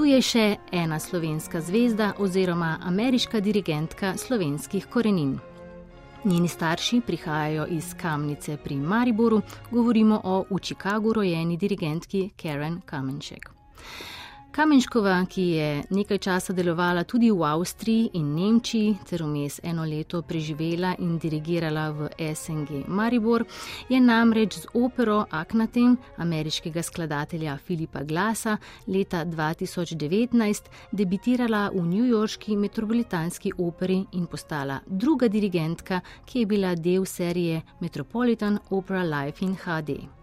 Tu 0.02 0.08
je 0.10 0.22
še 0.26 0.44
ena 0.74 0.96
slovenska 0.98 1.60
zvezda 1.62 2.08
oziroma 2.18 2.72
ameriška 2.82 3.38
dirigentka 3.40 4.16
slovenskih 4.18 4.88
korenin. 4.90 5.36
Njeni 6.24 6.48
starši 6.48 6.98
prihajajo 7.06 7.68
iz 7.70 7.92
Kamnice 8.00 8.56
pri 8.64 8.76
Mariboru, 8.76 9.38
govorimo 9.70 10.20
o 10.24 10.40
v 10.50 10.58
Chicagu 10.58 11.12
rojeni 11.12 11.56
dirigentki 11.56 12.30
Karen 12.34 12.80
Kamenšek. 12.86 13.46
Kamenškova, 14.52 15.14
ki 15.32 15.42
je 15.42 15.68
nekaj 15.96 16.18
časa 16.18 16.52
delovala 16.52 17.06
tudi 17.08 17.30
v 17.32 17.40
Avstriji 17.48 18.10
in 18.20 18.34
Nemčiji, 18.36 18.98
ter 19.08 19.24
vmes 19.24 19.56
eno 19.64 19.86
leto 19.88 20.20
preživela 20.22 20.90
in 21.00 21.16
dirigirala 21.16 21.86
v 21.96 22.10
SNG 22.20 22.82
Maribor, 22.84 23.46
je 23.88 24.00
namreč 24.00 24.60
z 24.60 24.68
opero 24.76 25.24
Aknatem 25.30 25.96
ameriškega 26.20 26.82
skladatelja 26.84 27.56
Filipa 27.64 28.04
Glasa 28.04 28.58
leta 28.86 29.24
2019 29.24 30.68
debitirala 30.92 31.70
v 31.72 31.88
newyorški 31.88 32.56
metropolitanski 32.56 33.56
operi 33.56 34.02
in 34.12 34.26
postala 34.26 34.82
druga 34.86 35.32
dirigentka, 35.32 36.04
ki 36.26 36.44
je 36.44 36.46
bila 36.46 36.74
del 36.74 37.08
serije 37.08 37.62
Metropolitan 37.80 38.58
Opera 38.68 39.00
Life 39.02 39.40
in 39.44 39.56
HD. 39.56 40.21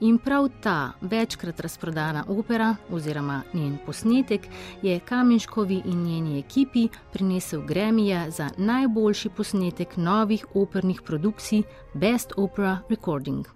In 0.00 0.18
prav 0.18 0.48
ta 0.62 0.92
večkrat 1.00 1.60
razprodana 1.60 2.24
opera 2.28 2.76
oziroma 2.90 3.42
njen 3.54 3.78
posnetek 3.86 4.48
je 4.82 5.00
Kamenškovi 5.00 5.82
in 5.84 6.02
njeni 6.02 6.38
ekipi 6.38 6.88
prinesel 7.12 7.60
Gremija 7.60 8.30
za 8.30 8.50
najboljši 8.56 9.28
posnetek 9.28 9.96
novih 9.96 10.46
opernih 10.54 11.02
produkcij 11.02 11.62
Best 11.94 12.32
Opera 12.36 12.78
Recording. 12.88 13.46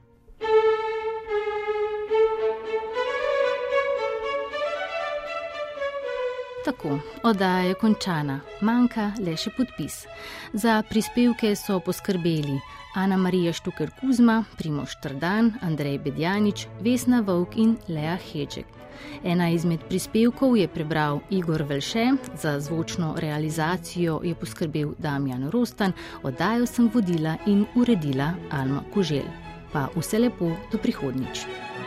Tako, 6.64 6.98
oddaja 7.22 7.58
je 7.58 7.74
končana, 7.74 8.40
manjka 8.60 9.08
le 9.18 9.34
še 9.36 9.50
podpis. 9.56 10.04
Za 10.52 10.76
prispevke 10.86 11.56
so 11.58 11.80
poskrbeli 11.82 12.60
Ana 12.94 13.16
Marija 13.16 13.52
Štuker 13.52 13.90
Kuzma, 14.00 14.44
Primoš 14.58 15.00
Trdan, 15.00 15.52
Andrej 15.62 15.98
Bedjanič, 15.98 16.66
Vesna 16.80 17.20
Vovk 17.20 17.56
in 17.56 17.76
Lea 17.88 18.16
Heček. 18.16 18.66
Ena 19.24 19.48
izmed 19.50 19.80
prispevkov 19.88 20.56
je 20.56 20.68
prebral 20.68 21.20
Igor 21.30 21.62
Velše, 21.62 22.12
za 22.36 22.60
zvočno 22.60 23.14
realizacijo 23.18 24.20
je 24.24 24.34
poskrbel 24.34 24.92
Damjan 24.98 25.50
Rostan, 25.50 25.92
oddajo 26.22 26.66
sem 26.66 26.90
vodila 26.94 27.36
in 27.46 27.64
uredila 27.74 28.34
Alma 28.50 28.82
Kužel. 28.94 29.26
Pa 29.72 29.88
vse 29.96 30.18
lepo 30.18 30.52
do 30.72 30.78
you 30.84 31.81